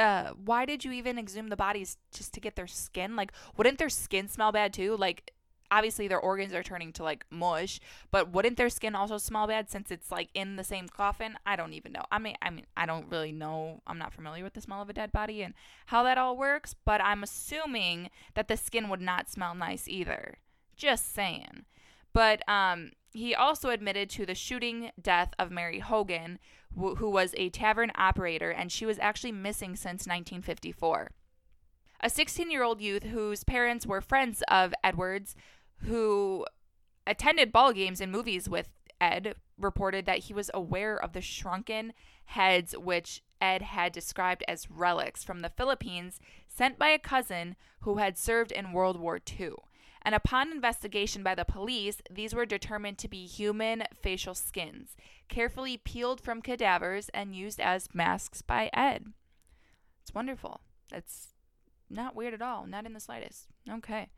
uh, 0.00 0.32
why 0.44 0.64
did 0.64 0.84
you 0.84 0.92
even 0.92 1.18
exhume 1.18 1.48
the 1.48 1.56
bodies 1.56 1.98
just 2.12 2.32
to 2.34 2.40
get 2.40 2.56
their 2.56 2.66
skin? 2.66 3.16
Like, 3.16 3.32
wouldn't 3.56 3.78
their 3.78 3.90
skin 3.90 4.28
smell 4.28 4.50
bad 4.50 4.72
too? 4.72 4.96
Like, 4.96 5.32
obviously 5.70 6.08
their 6.08 6.18
organs 6.18 6.54
are 6.54 6.62
turning 6.62 6.92
to 6.94 7.02
like 7.02 7.24
mush, 7.30 7.80
but 8.10 8.32
wouldn't 8.32 8.56
their 8.56 8.70
skin 8.70 8.94
also 8.94 9.18
smell 9.18 9.46
bad 9.46 9.70
since 9.70 9.90
it's 9.90 10.10
like 10.10 10.30
in 10.34 10.56
the 10.56 10.64
same 10.64 10.88
coffin? 10.88 11.36
I 11.46 11.54
don't 11.54 11.74
even 11.74 11.92
know. 11.92 12.04
I 12.10 12.18
mean, 12.18 12.34
I 12.42 12.50
mean, 12.50 12.66
I 12.76 12.86
don't 12.86 13.10
really 13.10 13.30
know. 13.30 13.82
I'm 13.86 13.98
not 13.98 14.14
familiar 14.14 14.42
with 14.42 14.54
the 14.54 14.60
smell 14.60 14.82
of 14.82 14.88
a 14.88 14.94
dead 14.94 15.12
body 15.12 15.42
and 15.42 15.54
how 15.86 16.02
that 16.02 16.18
all 16.18 16.36
works, 16.36 16.74
but 16.84 17.00
I'm 17.02 17.22
assuming 17.22 18.10
that 18.34 18.48
the 18.48 18.56
skin 18.56 18.88
would 18.88 19.00
not 19.00 19.30
smell 19.30 19.54
nice 19.54 19.86
either. 19.86 20.38
Just 20.76 21.14
saying. 21.14 21.66
But 22.12 22.46
um, 22.48 22.92
he 23.12 23.34
also 23.34 23.70
admitted 23.70 24.10
to 24.10 24.26
the 24.26 24.34
shooting 24.34 24.90
death 25.00 25.32
of 25.38 25.50
Mary 25.50 25.78
Hogan, 25.80 26.38
who 26.74 27.10
was 27.10 27.34
a 27.36 27.50
tavern 27.50 27.90
operator, 27.96 28.50
and 28.50 28.70
she 28.70 28.86
was 28.86 28.98
actually 28.98 29.32
missing 29.32 29.76
since 29.76 30.06
1954. 30.06 31.10
A 32.02 32.10
16 32.10 32.50
year 32.50 32.62
old 32.62 32.80
youth 32.80 33.02
whose 33.04 33.44
parents 33.44 33.86
were 33.86 34.00
friends 34.00 34.42
of 34.48 34.72
Edwards, 34.82 35.36
who 35.82 36.46
attended 37.06 37.52
ball 37.52 37.72
games 37.72 38.00
and 38.00 38.10
movies 38.10 38.48
with 38.48 38.68
Ed, 39.00 39.34
reported 39.58 40.06
that 40.06 40.20
he 40.20 40.32
was 40.32 40.50
aware 40.54 40.96
of 40.96 41.12
the 41.12 41.20
shrunken 41.20 41.92
heads 42.26 42.76
which 42.76 43.22
Ed 43.40 43.62
had 43.62 43.92
described 43.92 44.44
as 44.46 44.70
relics 44.70 45.24
from 45.24 45.40
the 45.40 45.48
Philippines 45.48 46.20
sent 46.46 46.78
by 46.78 46.90
a 46.90 46.98
cousin 46.98 47.56
who 47.80 47.96
had 47.96 48.16
served 48.16 48.52
in 48.52 48.72
World 48.72 48.98
War 48.98 49.18
II 49.40 49.52
and 50.02 50.14
upon 50.14 50.52
investigation 50.52 51.22
by 51.22 51.34
the 51.34 51.44
police, 51.44 52.00
these 52.10 52.34
were 52.34 52.46
determined 52.46 52.98
to 52.98 53.08
be 53.08 53.26
human 53.26 53.84
facial 54.00 54.34
skins, 54.34 54.96
carefully 55.28 55.76
peeled 55.76 56.20
from 56.20 56.42
cadavers 56.42 57.08
and 57.10 57.34
used 57.34 57.60
as 57.60 57.88
masks 57.92 58.42
by 58.42 58.70
Ed. 58.72 59.06
It's 60.02 60.14
wonderful. 60.14 60.60
It's 60.92 61.28
not 61.88 62.16
weird 62.16 62.34
at 62.34 62.42
all, 62.42 62.66
not 62.66 62.86
in 62.86 62.92
the 62.92 63.00
slightest. 63.00 63.46
Okay. 63.68 64.08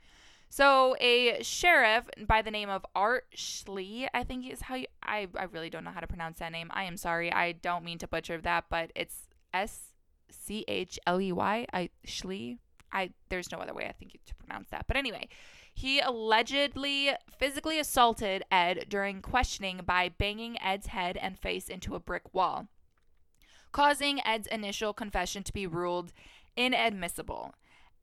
So 0.48 0.94
a 1.00 1.42
sheriff 1.42 2.08
by 2.26 2.42
the 2.42 2.50
name 2.50 2.68
of 2.68 2.84
Art 2.94 3.24
Schley, 3.34 4.06
I 4.12 4.22
think 4.22 4.50
is 4.50 4.60
how 4.60 4.74
you 4.74 4.86
I, 5.02 5.26
I 5.34 5.44
really 5.44 5.70
don't 5.70 5.82
know 5.82 5.90
how 5.90 6.00
to 6.00 6.06
pronounce 6.06 6.40
that 6.40 6.52
name. 6.52 6.70
I 6.74 6.84
am 6.84 6.98
sorry. 6.98 7.32
I 7.32 7.52
don't 7.52 7.84
mean 7.84 7.96
to 7.98 8.06
butcher 8.06 8.38
that, 8.42 8.66
but 8.68 8.92
it's 8.94 9.28
S 9.54 9.94
C 10.28 10.64
H 10.68 10.98
L 11.06 11.20
E 11.22 11.32
Y. 11.32 11.66
I 11.72 11.88
Schley. 12.04 12.58
I 12.92 13.12
there's 13.30 13.50
no 13.50 13.58
other 13.58 13.72
way 13.72 13.86
I 13.86 13.92
think 13.92 14.12
to 14.26 14.34
pronounce 14.34 14.68
that. 14.70 14.84
But 14.86 14.98
anyway, 14.98 15.28
he 15.72 16.00
allegedly 16.00 17.10
physically 17.38 17.78
assaulted 17.78 18.44
Ed 18.50 18.86
during 18.88 19.22
questioning 19.22 19.80
by 19.84 20.10
banging 20.10 20.60
Ed's 20.60 20.88
head 20.88 21.16
and 21.16 21.38
face 21.38 21.68
into 21.68 21.94
a 21.94 22.00
brick 22.00 22.34
wall, 22.34 22.68
causing 23.72 24.24
Ed's 24.24 24.46
initial 24.46 24.92
confession 24.92 25.42
to 25.42 25.52
be 25.52 25.66
ruled 25.66 26.12
inadmissible. 26.56 27.54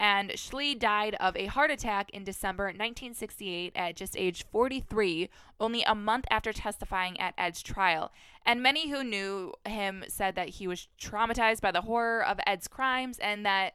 And 0.01 0.39
Schley 0.39 0.75
died 0.75 1.15
of 1.19 1.36
a 1.36 1.47
heart 1.47 1.71
attack 1.71 2.10
in 2.12 2.23
December 2.23 2.65
1968 2.65 3.73
at 3.75 3.97
just 3.97 4.17
age 4.17 4.45
43, 4.49 5.29
only 5.60 5.84
a 5.84 5.93
month 5.93 6.23
after 6.32 6.53
testifying 6.53 7.19
at 7.19 7.34
Ed's 7.38 7.62
trial. 7.62 8.13
And 8.45 8.63
many 8.63 8.89
who 8.89 9.03
knew 9.03 9.53
him 9.65 10.05
said 10.08 10.36
that 10.36 10.49
he 10.49 10.67
was 10.67 10.88
traumatized 10.99 11.60
by 11.60 11.71
the 11.71 11.82
horror 11.82 12.23
of 12.23 12.39
Ed's 12.47 12.69
crimes 12.69 13.19
and 13.19 13.45
that 13.45 13.73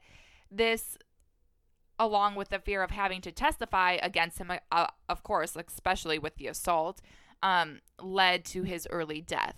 this 0.50 0.96
along 1.98 2.34
with 2.34 2.48
the 2.48 2.58
fear 2.58 2.82
of 2.82 2.90
having 2.90 3.20
to 3.22 3.32
testify 3.32 3.98
against 4.02 4.38
him, 4.38 4.52
uh, 4.70 4.86
of 5.08 5.22
course, 5.22 5.56
especially 5.56 6.18
with 6.18 6.36
the 6.36 6.46
assault, 6.46 7.00
um, 7.42 7.80
led 8.00 8.44
to 8.46 8.62
his 8.62 8.86
early 8.90 9.20
death. 9.20 9.56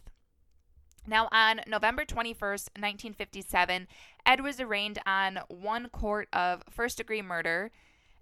Now, 1.07 1.29
on 1.31 1.61
November 1.67 2.05
21st, 2.05 2.71
1957, 2.75 3.87
Ed 4.25 4.41
was 4.41 4.61
arraigned 4.61 4.99
on 5.07 5.39
one 5.49 5.89
count 5.89 6.27
of 6.33 6.65
first 6.69 6.99
degree 6.99 7.23
murder, 7.23 7.71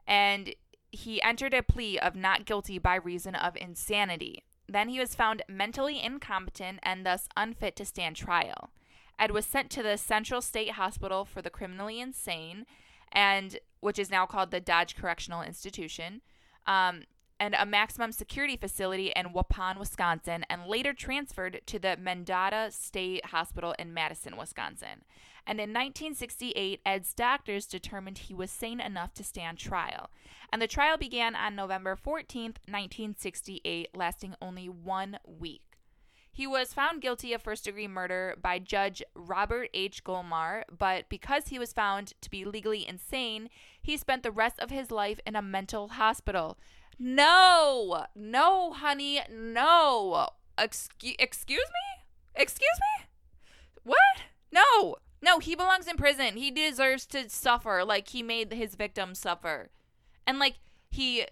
and 0.07 0.55
he 0.91 1.23
entered 1.23 1.55
a 1.55 1.63
plea 1.63 1.99
of 1.99 2.15
not 2.15 2.45
guilty 2.45 2.79
by 2.79 2.97
reason 2.97 3.35
of 3.35 3.57
insanity. 3.57 4.43
Then 4.69 4.89
he 4.89 5.01
was 5.01 5.15
found 5.15 5.43
mentally 5.49 6.01
incompetent 6.03 6.79
and 6.83 7.05
thus 7.05 7.29
unfit 7.37 7.75
to 7.77 7.85
stand 7.85 8.17
trial. 8.17 8.71
Ed 9.19 9.31
was 9.31 9.47
sent 9.47 9.71
to 9.71 9.83
the 9.83 9.97
Central 9.97 10.41
State 10.41 10.73
Hospital 10.73 11.25
for 11.25 11.41
the 11.41 11.51
Criminally 11.51 12.01
Insane, 12.01 12.67
and 13.15 13.59
which 13.81 13.99
is 13.99 14.11
now 14.11 14.27
called 14.27 14.51
the 14.51 14.61
Dodge 14.61 14.97
Correctional 14.97 15.43
Institution. 15.43 16.21
Um, 16.67 17.05
and 17.41 17.55
a 17.59 17.67
maximum 17.67 18.13
security 18.13 18.57
facility 18.57 19.13
in 19.15 19.31
Waupun, 19.35 19.79
Wisconsin, 19.79 20.45
and 20.49 20.67
later 20.67 20.93
transferred 20.93 21.61
to 21.67 21.79
the 21.79 21.97
Mendota 21.97 22.69
State 22.71 23.27
Hospital 23.27 23.75
in 23.79 23.93
Madison, 23.93 24.37
Wisconsin. 24.37 25.05
And 25.47 25.59
in 25.59 25.71
1968, 25.71 26.81
Ed's 26.87 27.13
doctors 27.13 27.67
determined 27.67 28.19
he 28.19 28.35
was 28.35 28.51
sane 28.51 28.81
enough 28.81 29.13
to 29.15 29.25
stand 29.25 29.59
trial. 29.59 30.11
And 30.53 30.63
the 30.63 30.67
trial 30.67 30.97
began 30.97 31.35
on 31.35 31.55
November 31.55 31.97
14th, 31.97 32.57
1968, 32.67 33.89
lasting 33.95 34.35
only 34.41 34.69
one 34.69 35.19
week. 35.27 35.74
He 36.37 36.49
was 36.49 36.75
found 36.75 37.01
guilty 37.01 37.33
of 37.33 37.43
first 37.43 37.63
degree 37.63 37.87
murder 37.87 38.35
by 38.43 38.59
Judge 38.59 39.05
Robert 39.15 39.71
H. 39.73 40.03
Gollmar, 40.03 40.65
but 40.77 41.09
because 41.09 41.47
he 41.47 41.61
was 41.61 41.73
found 41.73 42.13
to 42.21 42.29
be 42.29 42.45
legally 42.45 42.85
insane, 42.85 43.49
he 43.81 43.97
spent 43.97 44.25
the 44.25 44.33
rest 44.33 44.59
of 44.59 44.71
his 44.71 44.91
life 44.91 45.21
in 45.25 45.37
a 45.37 45.43
mental 45.43 45.91
hospital. 45.91 46.59
No, 46.99 48.07
no, 48.17 48.73
honey, 48.73 49.21
no. 49.31 50.31
Excuse, 50.59 51.15
excuse 51.21 51.69
me? 51.69 52.05
Excuse 52.35 52.81
me? 52.99 53.07
What? 53.85 54.23
No, 54.51 54.97
no, 55.23 55.39
he 55.39 55.55
belongs 55.55 55.87
in 55.87 55.97
prison. 55.97 56.37
He 56.37 56.51
deserves 56.51 57.07
to 57.07 57.31
suffer 57.31 57.85
like 57.85 58.09
he 58.09 58.25
made 58.25 58.53
his 58.53 58.75
victims 58.75 59.21
suffer. 59.21 59.71
And 60.27 60.41
like 60.41 60.57
he 60.91 61.27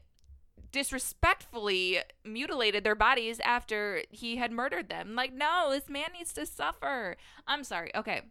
disrespectfully 0.71 1.99
mutilated 2.25 2.85
their 2.85 2.95
bodies 2.95 3.41
after 3.41 4.03
he 4.11 4.37
had 4.37 4.53
murdered 4.53 4.89
them. 4.89 5.15
Like, 5.15 5.33
no, 5.33 5.69
this 5.71 5.89
man 5.89 6.11
needs 6.17 6.33
to 6.35 6.47
suffer. 6.47 7.17
I'm 7.47 7.65
sorry. 7.65 7.95
Okay. 7.95 8.23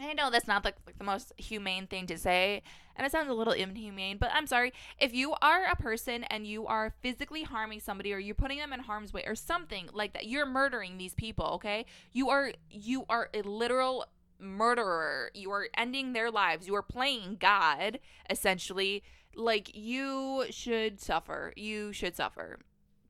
I 0.00 0.14
know 0.14 0.30
that's 0.30 0.48
not 0.48 0.64
the, 0.64 0.72
like 0.84 0.98
the 0.98 1.04
most 1.04 1.32
humane 1.36 1.86
thing 1.86 2.06
to 2.08 2.18
say, 2.18 2.62
and 2.96 3.06
it 3.06 3.12
sounds 3.12 3.30
a 3.30 3.34
little 3.34 3.52
inhumane, 3.52 4.18
but 4.18 4.30
I'm 4.32 4.48
sorry. 4.48 4.72
If 4.98 5.14
you 5.14 5.34
are 5.40 5.64
a 5.70 5.76
person 5.76 6.24
and 6.24 6.44
you 6.44 6.66
are 6.66 6.92
physically 7.02 7.44
harming 7.44 7.80
somebody 7.80 8.12
or 8.12 8.18
you're 8.18 8.34
putting 8.34 8.58
them 8.58 8.72
in 8.72 8.80
harm's 8.80 9.12
way 9.12 9.22
or 9.26 9.36
something 9.36 9.88
like 9.92 10.12
that, 10.14 10.26
you're 10.26 10.46
murdering 10.46 10.98
these 10.98 11.14
people, 11.14 11.46
okay? 11.54 11.86
You 12.12 12.30
are 12.30 12.52
you 12.68 13.04
are 13.08 13.30
a 13.32 13.42
literal 13.42 14.06
murderer. 14.42 15.30
You 15.34 15.50
are 15.52 15.68
ending 15.76 16.12
their 16.12 16.30
lives. 16.30 16.66
You 16.66 16.74
are 16.74 16.82
playing 16.82 17.36
God, 17.40 18.00
essentially. 18.28 19.02
Like 19.34 19.74
you 19.74 20.44
should 20.50 21.00
suffer. 21.00 21.52
You 21.56 21.92
should 21.92 22.16
suffer. 22.16 22.58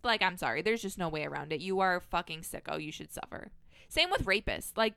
Like 0.05 0.23
I'm 0.23 0.37
sorry. 0.37 0.63
There's 0.63 0.83
just 0.83 0.99
no 0.99 1.09
way 1.09 1.25
around 1.25 1.53
it. 1.53 1.61
You 1.61 1.81
are 1.81 2.01
fucking 2.01 2.41
sicko. 2.41 2.83
You 2.83 2.93
should 2.93 3.13
suffer. 3.13 3.51
Same 3.89 4.11
with 4.11 4.25
rapists. 4.25 4.73
Like 4.77 4.95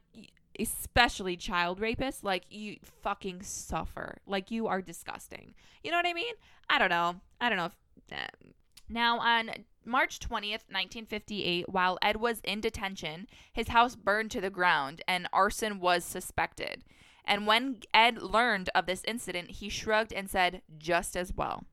especially 0.60 1.36
child 1.36 1.80
rapists, 1.80 2.24
like 2.24 2.44
you 2.50 2.78
fucking 3.02 3.42
suffer. 3.42 4.18
Like 4.26 4.52
you 4.52 4.68
are 4.68 4.82
disgusting. 4.82 5.54
You 5.84 5.92
know 5.92 5.98
what 5.98 6.08
I 6.08 6.14
mean? 6.14 6.34
I 6.70 6.80
don't 6.80 6.90
know. 6.90 7.16
I 7.40 7.50
don't 7.50 7.58
know 7.58 7.66
if. 7.66 7.76
Uh, 8.12 8.50
now, 8.88 9.20
on 9.20 9.50
March 9.84 10.20
20th, 10.20 10.70
1958, 10.70 11.70
while 11.70 11.98
Ed 12.02 12.18
was 12.18 12.40
in 12.44 12.62
detention, 12.62 13.28
his 13.52 13.70
house 13.70 13.96
burned 13.96 14.30
to 14.32 14.42
the 14.42 14.52
ground 14.52 15.02
and 15.08 15.28
arson 15.34 15.80
was 15.80 16.06
suspected. 16.06 16.84
And 17.26 17.48
when 17.48 17.80
Ed 17.94 18.22
learned 18.22 18.70
of 18.76 18.86
this 18.86 19.04
incident, 19.06 19.52
he 19.52 19.70
shrugged 19.70 20.14
and 20.14 20.30
said, 20.30 20.62
just 20.78 21.18
as 21.18 21.34
well. 21.34 21.64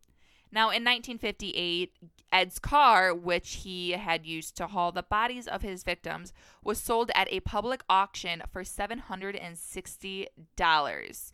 Now, 0.51 0.65
in 0.65 0.83
1958, 0.85 1.93
Ed's 2.31 2.59
car, 2.59 3.15
which 3.15 3.57
he 3.57 3.91
had 3.93 4.27
used 4.27 4.57
to 4.57 4.67
haul 4.67 4.93
the 4.93 5.03
bodies 5.03 5.47
of 5.47 5.63
his 5.63 5.83
victims, 5.83 6.33
was 6.63 6.79
sold 6.79 7.11
at 7.15 7.33
a 7.33 7.41
public 7.41 7.83
auction 7.89 8.43
for 8.51 8.63
$760 8.63 11.33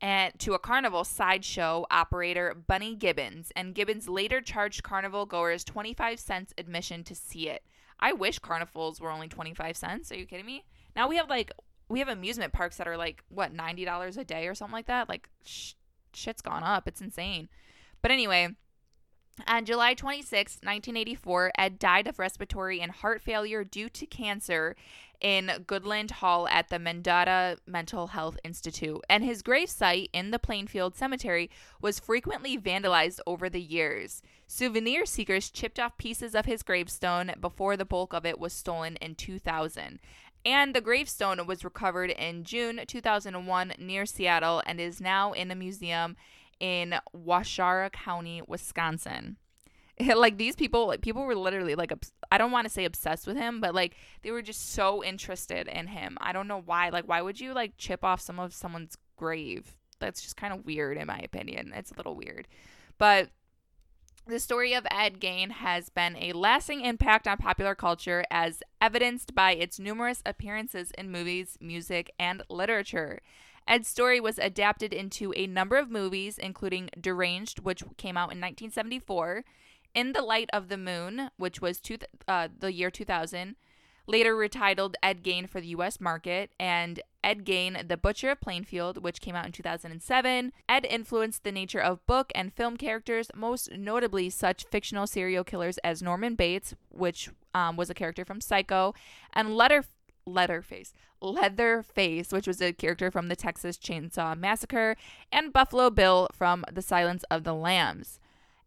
and 0.00 0.36
to 0.38 0.52
a 0.52 0.58
carnival 0.58 1.04
sideshow 1.04 1.86
operator 1.90 2.54
Bunny 2.54 2.94
Gibbons, 2.94 3.50
and 3.56 3.74
Gibbons 3.74 4.08
later 4.08 4.42
charged 4.42 4.82
carnival 4.82 5.24
goers 5.24 5.64
25 5.64 6.20
cents 6.20 6.52
admission 6.58 7.04
to 7.04 7.14
see 7.14 7.48
it. 7.48 7.62
I 7.98 8.12
wish 8.12 8.38
carnivals 8.38 9.00
were 9.00 9.10
only 9.10 9.28
25 9.28 9.74
cents. 9.76 10.12
Are 10.12 10.16
you 10.16 10.26
kidding 10.26 10.44
me? 10.44 10.66
Now 10.94 11.08
we 11.08 11.16
have 11.16 11.30
like 11.30 11.52
we 11.88 11.98
have 11.98 12.08
amusement 12.08 12.52
parks 12.52 12.76
that 12.76 12.88
are 12.88 12.96
like 12.96 13.22
what 13.28 13.54
$90 13.54 14.16
a 14.16 14.24
day 14.24 14.46
or 14.46 14.54
something 14.54 14.72
like 14.72 14.86
that. 14.86 15.08
Like 15.08 15.28
sh- 15.44 15.74
shit's 16.12 16.42
gone 16.42 16.62
up. 16.62 16.88
It's 16.88 17.00
insane. 17.00 17.48
But 18.02 18.10
anyway, 18.10 18.48
on 19.46 19.64
July 19.64 19.94
26, 19.94 20.58
1984, 20.62 21.52
Ed 21.58 21.78
died 21.78 22.06
of 22.06 22.18
respiratory 22.18 22.80
and 22.80 22.92
heart 22.92 23.20
failure 23.20 23.64
due 23.64 23.88
to 23.88 24.06
cancer 24.06 24.76
in 25.20 25.50
Goodland 25.66 26.10
Hall 26.12 26.46
at 26.48 26.68
the 26.68 26.78
Mendota 26.78 27.56
Mental 27.66 28.08
Health 28.08 28.36
Institute, 28.44 29.00
and 29.08 29.24
his 29.24 29.42
gravesite 29.42 30.08
in 30.12 30.30
the 30.30 30.38
Plainfield 30.38 30.94
Cemetery 30.94 31.50
was 31.80 31.98
frequently 31.98 32.58
vandalized 32.58 33.20
over 33.26 33.48
the 33.48 33.60
years. 33.60 34.22
Souvenir 34.46 35.06
seekers 35.06 35.50
chipped 35.50 35.80
off 35.80 35.96
pieces 35.96 36.34
of 36.34 36.46
his 36.46 36.62
gravestone 36.62 37.32
before 37.40 37.76
the 37.76 37.84
bulk 37.84 38.12
of 38.12 38.26
it 38.26 38.38
was 38.38 38.52
stolen 38.52 38.96
in 38.96 39.14
2000. 39.14 39.98
And 40.44 40.74
the 40.74 40.80
gravestone 40.80 41.46
was 41.46 41.64
recovered 41.64 42.10
in 42.10 42.44
June 42.44 42.80
2001 42.86 43.74
near 43.78 44.04
Seattle 44.04 44.62
and 44.66 44.80
is 44.80 45.00
now 45.00 45.32
in 45.32 45.50
a 45.50 45.54
museum 45.54 46.16
in 46.60 46.94
Waushara 47.16 47.90
County, 47.90 48.42
Wisconsin. 48.46 49.36
like 50.16 50.36
these 50.36 50.56
people, 50.56 50.86
like 50.86 51.00
people 51.00 51.24
were 51.24 51.36
literally 51.36 51.74
like 51.74 51.92
I 52.30 52.38
don't 52.38 52.50
want 52.50 52.66
to 52.66 52.72
say 52.72 52.84
obsessed 52.84 53.26
with 53.26 53.36
him, 53.36 53.60
but 53.60 53.74
like 53.74 53.96
they 54.22 54.32
were 54.32 54.42
just 54.42 54.72
so 54.72 55.02
interested 55.02 55.68
in 55.68 55.86
him. 55.86 56.18
I 56.20 56.32
don't 56.32 56.48
know 56.48 56.60
why. 56.64 56.90
Like 56.90 57.08
why 57.08 57.22
would 57.22 57.40
you 57.40 57.54
like 57.54 57.74
chip 57.78 58.04
off 58.04 58.20
some 58.20 58.38
of 58.38 58.52
someone's 58.52 58.98
grave? 59.16 59.76
That's 60.00 60.20
just 60.20 60.36
kind 60.36 60.52
of 60.52 60.66
weird 60.66 60.98
in 60.98 61.06
my 61.06 61.18
opinion. 61.18 61.72
It's 61.74 61.92
a 61.92 61.96
little 61.96 62.16
weird. 62.16 62.48
But 62.98 63.30
the 64.26 64.40
story 64.40 64.72
of 64.72 64.86
Ed 64.90 65.20
Gein 65.20 65.50
has 65.50 65.90
been 65.90 66.16
a 66.16 66.32
lasting 66.32 66.80
impact 66.80 67.28
on 67.28 67.36
popular 67.36 67.74
culture 67.74 68.24
as 68.30 68.62
evidenced 68.80 69.34
by 69.34 69.52
its 69.52 69.78
numerous 69.78 70.22
appearances 70.24 70.90
in 70.96 71.10
movies, 71.10 71.58
music, 71.60 72.12
and 72.18 72.42
literature. 72.48 73.20
Ed's 73.68 73.88
story 73.88 74.20
was 74.20 74.38
adapted 74.38 74.92
into 74.92 75.32
a 75.36 75.46
number 75.46 75.76
of 75.76 75.90
movies, 75.90 76.38
including 76.38 76.90
Deranged, 76.98 77.60
which 77.60 77.82
came 77.96 78.16
out 78.16 78.32
in 78.32 78.40
1974, 78.40 79.44
In 79.94 80.12
the 80.12 80.22
Light 80.22 80.50
of 80.52 80.68
the 80.68 80.78
Moon, 80.78 81.30
which 81.36 81.60
was 81.60 81.80
two, 81.80 81.98
uh, 82.26 82.48
the 82.58 82.72
year 82.72 82.90
2000, 82.90 83.56
later 84.06 84.34
retitled 84.34 84.94
Ed 85.02 85.22
Gein 85.22 85.48
for 85.48 85.60
the 85.60 85.68
US 85.68 86.00
market, 86.00 86.50
and 86.58 87.00
Ed 87.24 87.44
Gein, 87.44 87.88
The 87.88 87.96
Butcher 87.96 88.30
of 88.30 88.40
Plainfield, 88.40 89.02
which 89.02 89.20
came 89.20 89.34
out 89.34 89.46
in 89.46 89.52
2007. 89.52 90.52
Ed 90.68 90.84
influenced 90.84 91.42
the 91.42 91.50
nature 91.50 91.80
of 91.80 92.04
book 92.06 92.30
and 92.34 92.52
film 92.52 92.76
characters, 92.76 93.30
most 93.34 93.72
notably 93.72 94.28
such 94.28 94.66
fictional 94.66 95.06
serial 95.06 95.42
killers 95.42 95.78
as 95.78 96.02
Norman 96.02 96.34
Bates, 96.34 96.74
which 96.90 97.30
um, 97.54 97.76
was 97.76 97.88
a 97.88 97.94
character 97.94 98.24
from 98.24 98.40
Psycho, 98.40 98.94
and 99.32 99.56
Letter 99.56 99.84
Letterface, 100.28 100.92
Leatherface, 101.20 102.30
which 102.32 102.46
was 102.46 102.60
a 102.60 102.72
character 102.72 103.10
from 103.10 103.28
the 103.28 103.36
Texas 103.36 103.78
Chainsaw 103.78 104.36
Massacre, 104.36 104.96
and 105.32 105.52
Buffalo 105.52 105.90
Bill 105.90 106.28
from 106.32 106.64
The 106.70 106.82
Silence 106.82 107.24
of 107.30 107.44
the 107.44 107.54
Lambs. 107.54 108.20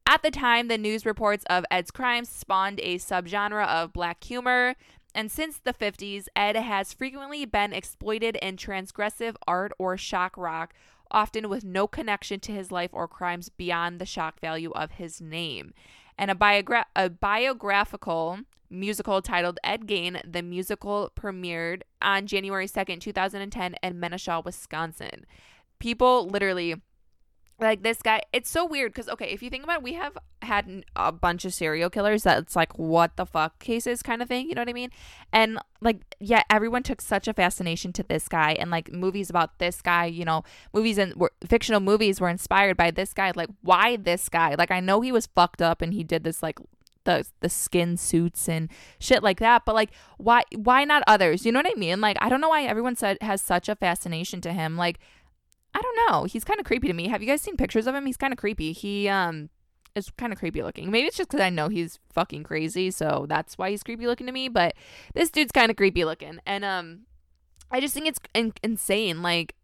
At 0.10 0.24
the 0.24 0.32
time, 0.32 0.68
the 0.68 0.78
news 0.78 1.06
reports 1.06 1.44
of 1.50 1.66
Ed's 1.70 1.92
crimes 1.92 2.30
spawned 2.30 2.80
a 2.82 2.98
subgenre 2.98 3.68
of 3.68 3.92
black 3.92 4.24
humor, 4.24 4.76
and 5.18 5.32
since 5.32 5.58
the 5.58 5.74
50s, 5.74 6.28
Ed 6.36 6.56
has 6.56 6.94
frequently 6.94 7.44
been 7.44 7.74
exploited 7.74 8.36
in 8.36 8.56
transgressive 8.56 9.36
art 9.48 9.72
or 9.80 9.98
shock 9.98 10.38
rock, 10.38 10.76
often 11.10 11.50
with 11.50 11.66
no 11.66 11.88
connection 11.88 12.40
to 12.42 12.52
his 12.52 12.72
life 12.72 12.92
or 12.94 13.08
crimes 13.08 13.50
beyond 13.50 13.98
the 13.98 14.06
shock 14.06 14.40
value 14.40 14.70
of 14.74 14.92
his 14.92 15.20
name. 15.20 15.74
And 16.20 16.30
a, 16.30 16.36
biogra- 16.36 16.86
a 16.96 17.10
biographical 17.10 18.42
musical 18.70 19.24
titled 19.24 19.58
Ed 19.64 19.88
Gein, 19.88 20.22
The 20.32 20.44
musical 20.44 21.12
premiered 21.20 21.82
on 22.00 22.28
January 22.28 22.68
2nd, 22.68 23.02
2010 23.02 23.76
in 23.82 24.00
Menasha, 24.00 24.46
Wisconsin. 24.46 25.26
People 25.80 26.28
literally 26.28 26.76
like 27.60 27.82
this 27.82 28.02
guy 28.02 28.22
it's 28.32 28.50
so 28.50 28.66
weird 28.66 28.94
because 28.94 29.10
okay 29.10 29.30
if 29.30 29.42
you 29.42 29.50
think 29.50 29.64
about 29.64 29.78
it 29.78 29.84
we 29.84 29.94
have 29.94 30.16
had 30.44 30.84
a 30.96 31.12
bunch 31.12 31.44
of 31.44 31.54
serial 31.54 31.90
killers 31.90 32.24
that's 32.24 32.56
like 32.56 32.78
what 32.78 33.16
the 33.16 33.26
fuck 33.26 33.58
cases 33.60 34.04
kind 34.04 34.22
of 34.22 34.28
thing 34.28 34.48
you 34.48 34.54
know 34.54 34.62
what 34.62 34.70
i 34.70 34.74
mean 34.74 34.92
and 35.34 35.58
like 35.82 35.98
yeah 36.20 36.44
everyone 36.52 36.84
took 36.84 37.02
such 37.02 37.28
a 37.28 37.34
fascination 37.34 37.92
to 37.92 38.04
this 38.04 38.28
guy 38.28 38.52
and 38.60 38.70
like 38.70 38.92
movies 38.94 39.30
about 39.30 39.58
this 39.58 39.82
guy 39.82 40.06
you 40.06 40.24
know 40.24 40.44
movies 40.72 41.00
and 41.00 41.16
were, 41.16 41.32
fictional 41.48 41.80
movies 41.80 42.22
were 42.22 42.30
inspired 42.30 42.78
by 42.78 42.92
this 42.92 43.14
guy 43.14 43.32
like 43.36 43.50
why 43.62 43.96
this 43.96 44.30
guy 44.30 44.54
like 44.56 44.70
i 44.70 44.80
know 44.80 45.02
he 45.02 45.12
was 45.12 45.26
fucked 45.26 45.62
up 45.62 45.82
and 45.82 45.94
he 45.94 46.04
did 46.04 46.24
this 46.24 46.44
like 46.44 46.60
the 47.08 47.26
the 47.40 47.50
skin 47.50 47.98
suits 47.98 48.48
and 48.48 48.70
shit 49.00 49.24
like 49.24 49.40
that. 49.40 49.64
But 49.66 49.74
like, 49.74 49.90
why 50.18 50.44
why 50.56 50.84
not 50.84 51.02
others? 51.08 51.46
You 51.46 51.52
know 51.52 51.60
what 51.60 51.72
I 51.72 51.80
mean? 51.80 52.00
Like, 52.02 52.18
I 52.20 52.30
don't 52.30 52.42
know 52.42 52.50
why 52.50 52.66
everyone 52.66 52.96
said 52.96 53.18
has 53.22 53.42
such 53.42 53.68
a 53.68 53.76
fascination 53.76 54.42
to 54.42 54.54
him. 54.54 54.78
Like, 54.78 55.00
I 55.74 55.82
don't 55.82 56.10
know. 56.10 56.24
He's 56.24 56.44
kind 56.44 56.60
of 56.60 56.66
creepy 56.66 56.88
to 56.88 56.94
me. 56.94 57.08
Have 57.08 57.22
you 57.22 57.28
guys 57.28 57.42
seen 57.42 57.58
pictures 57.58 57.88
of 57.88 57.96
him? 57.96 58.06
He's 58.06 58.18
kind 58.18 58.34
of 58.34 58.38
creepy. 58.40 58.72
He 58.74 59.08
um 59.08 59.50
is 59.96 60.12
kind 60.18 60.32
of 60.32 60.40
creepy 60.40 60.62
looking. 60.64 60.92
Maybe 60.92 61.08
it's 61.08 61.18
just 61.18 61.30
because 61.30 61.44
I 61.44 61.50
know 61.50 61.70
he's 61.70 62.00
fucking 62.14 62.44
crazy, 62.44 62.92
so 62.92 63.26
that's 63.28 63.58
why 63.58 63.72
he's 63.72 63.84
creepy 63.84 64.08
looking 64.08 64.28
to 64.28 64.34
me. 64.34 64.48
But 64.48 64.76
this 65.14 65.30
dude's 65.30 65.52
kind 65.52 65.70
of 65.70 65.78
creepy 65.78 66.06
looking, 66.06 66.40
and 66.46 66.64
um, 66.64 67.02
I 67.72 67.80
just 67.80 67.94
think 67.94 68.08
it's 68.08 68.20
in- 68.34 68.54
insane. 68.64 69.22
Like 69.22 69.56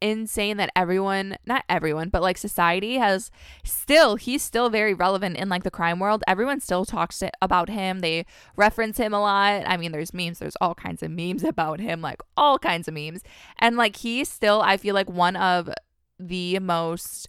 insane 0.00 0.56
that 0.58 0.70
everyone 0.76 1.36
not 1.46 1.64
everyone 1.68 2.08
but 2.08 2.20
like 2.22 2.36
society 2.36 2.96
has 2.96 3.30
still 3.64 4.16
he's 4.16 4.42
still 4.42 4.68
very 4.68 4.92
relevant 4.92 5.36
in 5.36 5.48
like 5.48 5.62
the 5.62 5.70
crime 5.70 5.98
world. 5.98 6.22
Everyone 6.26 6.60
still 6.60 6.84
talks 6.84 7.22
about 7.40 7.68
him. 7.68 8.00
They 8.00 8.26
reference 8.56 8.98
him 8.98 9.12
a 9.12 9.20
lot. 9.20 9.62
I 9.66 9.76
mean 9.76 9.92
there's 9.92 10.14
memes. 10.14 10.38
There's 10.38 10.56
all 10.60 10.74
kinds 10.74 11.02
of 11.02 11.10
memes 11.10 11.44
about 11.56 11.80
him 11.80 12.00
like 12.00 12.20
all 12.36 12.58
kinds 12.58 12.88
of 12.88 12.94
memes. 12.94 13.22
And 13.58 13.76
like 13.76 13.96
he's 13.96 14.28
still 14.28 14.62
i 14.62 14.76
feel 14.76 14.94
like 14.94 15.08
one 15.08 15.36
of 15.36 15.70
the 16.18 16.58
most 16.58 17.28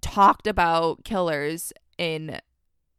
talked 0.00 0.46
about 0.46 1.04
killers 1.04 1.72
in 1.98 2.40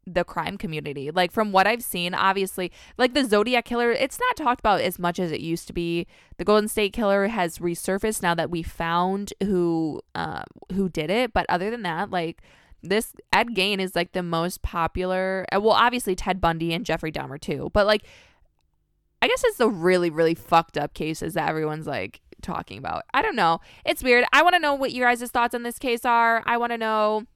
the 0.06 0.24
crime 0.24 0.58
community. 0.58 1.12
Like 1.12 1.32
from 1.32 1.52
what 1.52 1.68
I've 1.68 1.84
seen, 1.84 2.14
obviously, 2.14 2.72
like 2.98 3.14
the 3.14 3.26
Zodiac 3.26 3.66
killer, 3.66 3.92
it's 3.92 4.20
not 4.20 4.36
talked 4.36 4.60
about 4.60 4.82
as 4.82 5.00
much 5.00 5.20
as 5.20 5.32
it 5.32 5.42
used 5.42 5.68
to 5.68 5.74
be. 5.74 6.08
The 6.38 6.46
Golden 6.46 6.68
State 6.68 6.94
killer 6.94 7.28
has 7.28 7.60
resurfaced 7.60 8.22
now 8.22 8.36
that 8.36 8.50
we 8.50 8.64
found 8.64 9.34
who 9.44 10.02
uh, 10.16 10.44
who 10.74 10.90
did 10.90 11.10
it, 11.10 11.34
but 11.34 11.46
other 11.50 11.70
than 11.70 11.84
that, 11.84 12.10
like 12.10 12.42
this 12.84 13.14
Ed 13.32 13.50
Gein 13.50 13.80
is 13.80 13.96
like 13.96 14.14
the 14.14 14.24
most 14.24 14.62
popular. 14.62 15.46
Uh, 15.54 15.62
well, 15.62 15.74
obviously 15.74 16.16
Ted 16.16 16.42
Bundy 16.42 16.74
and 16.74 16.86
Jeffrey 16.86 17.12
Dahmer 17.12 17.40
too, 17.40 17.70
but 17.74 17.86
like 17.86 18.04
I 19.22 19.28
guess 19.28 19.44
it's 19.46 19.58
the 19.58 19.70
really 19.70 20.10
really 20.10 20.36
fucked 20.36 20.78
up 20.78 20.94
cases 20.94 21.36
that 21.36 21.48
everyone's 21.48 21.88
like 21.88 22.22
talking 22.42 22.80
about. 22.80 23.04
I 23.14 23.22
don't 23.22 23.36
know. 23.36 23.62
It's 23.86 24.04
weird. 24.04 24.26
I 24.34 24.42
want 24.42 24.56
to 24.56 24.60
know 24.60 24.74
what 24.74 24.94
your 24.94 25.08
guys' 25.08 25.30
thoughts 25.30 25.54
on 25.54 25.62
this 25.64 25.78
case 25.78 26.06
are. 26.06 26.42
I 26.48 26.58
want 26.58 26.72
to 26.72 26.78
know 26.78 27.28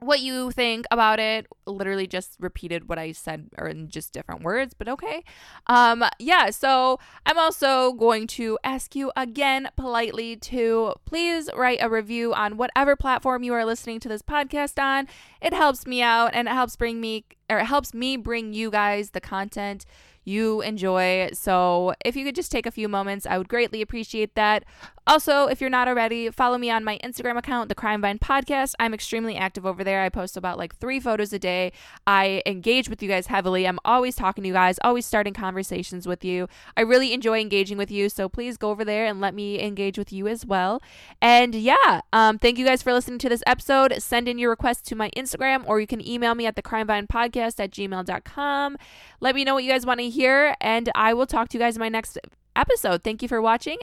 what 0.00 0.20
you 0.20 0.50
think 0.50 0.86
about 0.90 1.18
it. 1.18 1.46
Literally 1.66 2.06
just 2.06 2.36
repeated 2.38 2.88
what 2.88 2.98
I 2.98 3.12
said 3.12 3.48
or 3.58 3.68
in 3.68 3.88
just 3.88 4.12
different 4.12 4.42
words, 4.42 4.74
but 4.74 4.88
okay. 4.88 5.24
Um 5.66 6.04
yeah, 6.18 6.50
so 6.50 6.98
I'm 7.26 7.38
also 7.38 7.92
going 7.92 8.26
to 8.28 8.58
ask 8.64 8.94
you 8.94 9.12
again 9.16 9.68
politely 9.76 10.36
to 10.36 10.94
please 11.04 11.50
write 11.54 11.78
a 11.80 11.90
review 11.90 12.34
on 12.34 12.56
whatever 12.56 12.96
platform 12.96 13.42
you 13.42 13.52
are 13.54 13.64
listening 13.64 14.00
to 14.00 14.08
this 14.08 14.22
podcast 14.22 14.82
on. 14.82 15.08
It 15.40 15.52
helps 15.52 15.86
me 15.86 16.02
out 16.02 16.30
and 16.34 16.48
it 16.48 16.52
helps 16.52 16.76
bring 16.76 17.00
me 17.00 17.24
or 17.48 17.58
it 17.58 17.66
helps 17.66 17.94
me 17.94 18.16
bring 18.16 18.52
you 18.52 18.70
guys 18.70 19.10
the 19.10 19.20
content 19.20 19.84
you 20.28 20.60
enjoy. 20.60 21.30
So 21.32 21.94
if 22.04 22.14
you 22.14 22.24
could 22.24 22.34
just 22.34 22.52
take 22.52 22.66
a 22.66 22.70
few 22.70 22.86
moments, 22.86 23.26
I 23.26 23.38
would 23.38 23.48
greatly 23.48 23.80
appreciate 23.80 24.34
that. 24.34 24.64
Also, 25.06 25.46
if 25.46 25.58
you're 25.58 25.70
not 25.70 25.88
already, 25.88 26.28
follow 26.28 26.58
me 26.58 26.70
on 26.70 26.84
my 26.84 26.98
Instagram 27.02 27.38
account, 27.38 27.70
the 27.70 27.74
Crime 27.74 28.02
Vine 28.02 28.18
Podcast. 28.18 28.74
I'm 28.78 28.92
extremely 28.92 29.36
active 29.36 29.64
over 29.64 29.82
there. 29.82 30.02
I 30.02 30.10
post 30.10 30.36
about 30.36 30.58
like 30.58 30.76
three 30.76 31.00
photos 31.00 31.32
a 31.32 31.38
day. 31.38 31.72
I 32.06 32.42
engage 32.44 32.90
with 32.90 33.02
you 33.02 33.08
guys 33.08 33.28
heavily. 33.28 33.66
I'm 33.66 33.78
always 33.86 34.16
talking 34.16 34.44
to 34.44 34.48
you 34.48 34.52
guys, 34.52 34.78
always 34.84 35.06
starting 35.06 35.32
conversations 35.32 36.06
with 36.06 36.26
you. 36.26 36.46
I 36.76 36.82
really 36.82 37.14
enjoy 37.14 37.40
engaging 37.40 37.78
with 37.78 37.90
you. 37.90 38.10
So 38.10 38.28
please 38.28 38.58
go 38.58 38.68
over 38.68 38.84
there 38.84 39.06
and 39.06 39.18
let 39.18 39.34
me 39.34 39.58
engage 39.62 39.96
with 39.96 40.12
you 40.12 40.28
as 40.28 40.44
well. 40.44 40.82
And 41.22 41.54
yeah, 41.54 42.02
um, 42.12 42.38
thank 42.38 42.58
you 42.58 42.66
guys 42.66 42.82
for 42.82 42.92
listening 42.92 43.18
to 43.20 43.30
this 43.30 43.42
episode. 43.46 43.94
Send 44.02 44.28
in 44.28 44.36
your 44.36 44.50
requests 44.50 44.82
to 44.82 44.94
my 44.94 45.08
Instagram 45.16 45.66
or 45.66 45.80
you 45.80 45.86
can 45.86 46.06
email 46.06 46.34
me 46.34 46.44
at 46.44 46.54
the 46.54 46.60
Crime 46.60 46.86
Vine 46.86 47.06
Podcast 47.38 47.60
at 47.60 47.70
gmail.com. 47.70 48.76
Let 49.20 49.34
me 49.34 49.44
know 49.44 49.54
what 49.54 49.64
you 49.64 49.70
guys 49.70 49.86
want 49.86 50.00
to 50.00 50.08
hear, 50.08 50.56
and 50.60 50.90
I 50.94 51.14
will 51.14 51.26
talk 51.26 51.48
to 51.50 51.58
you 51.58 51.62
guys 51.62 51.76
in 51.76 51.80
my 51.80 51.88
next 51.88 52.18
episode. 52.56 53.02
Thank 53.02 53.22
you 53.22 53.28
for 53.28 53.40
watching 53.40 53.78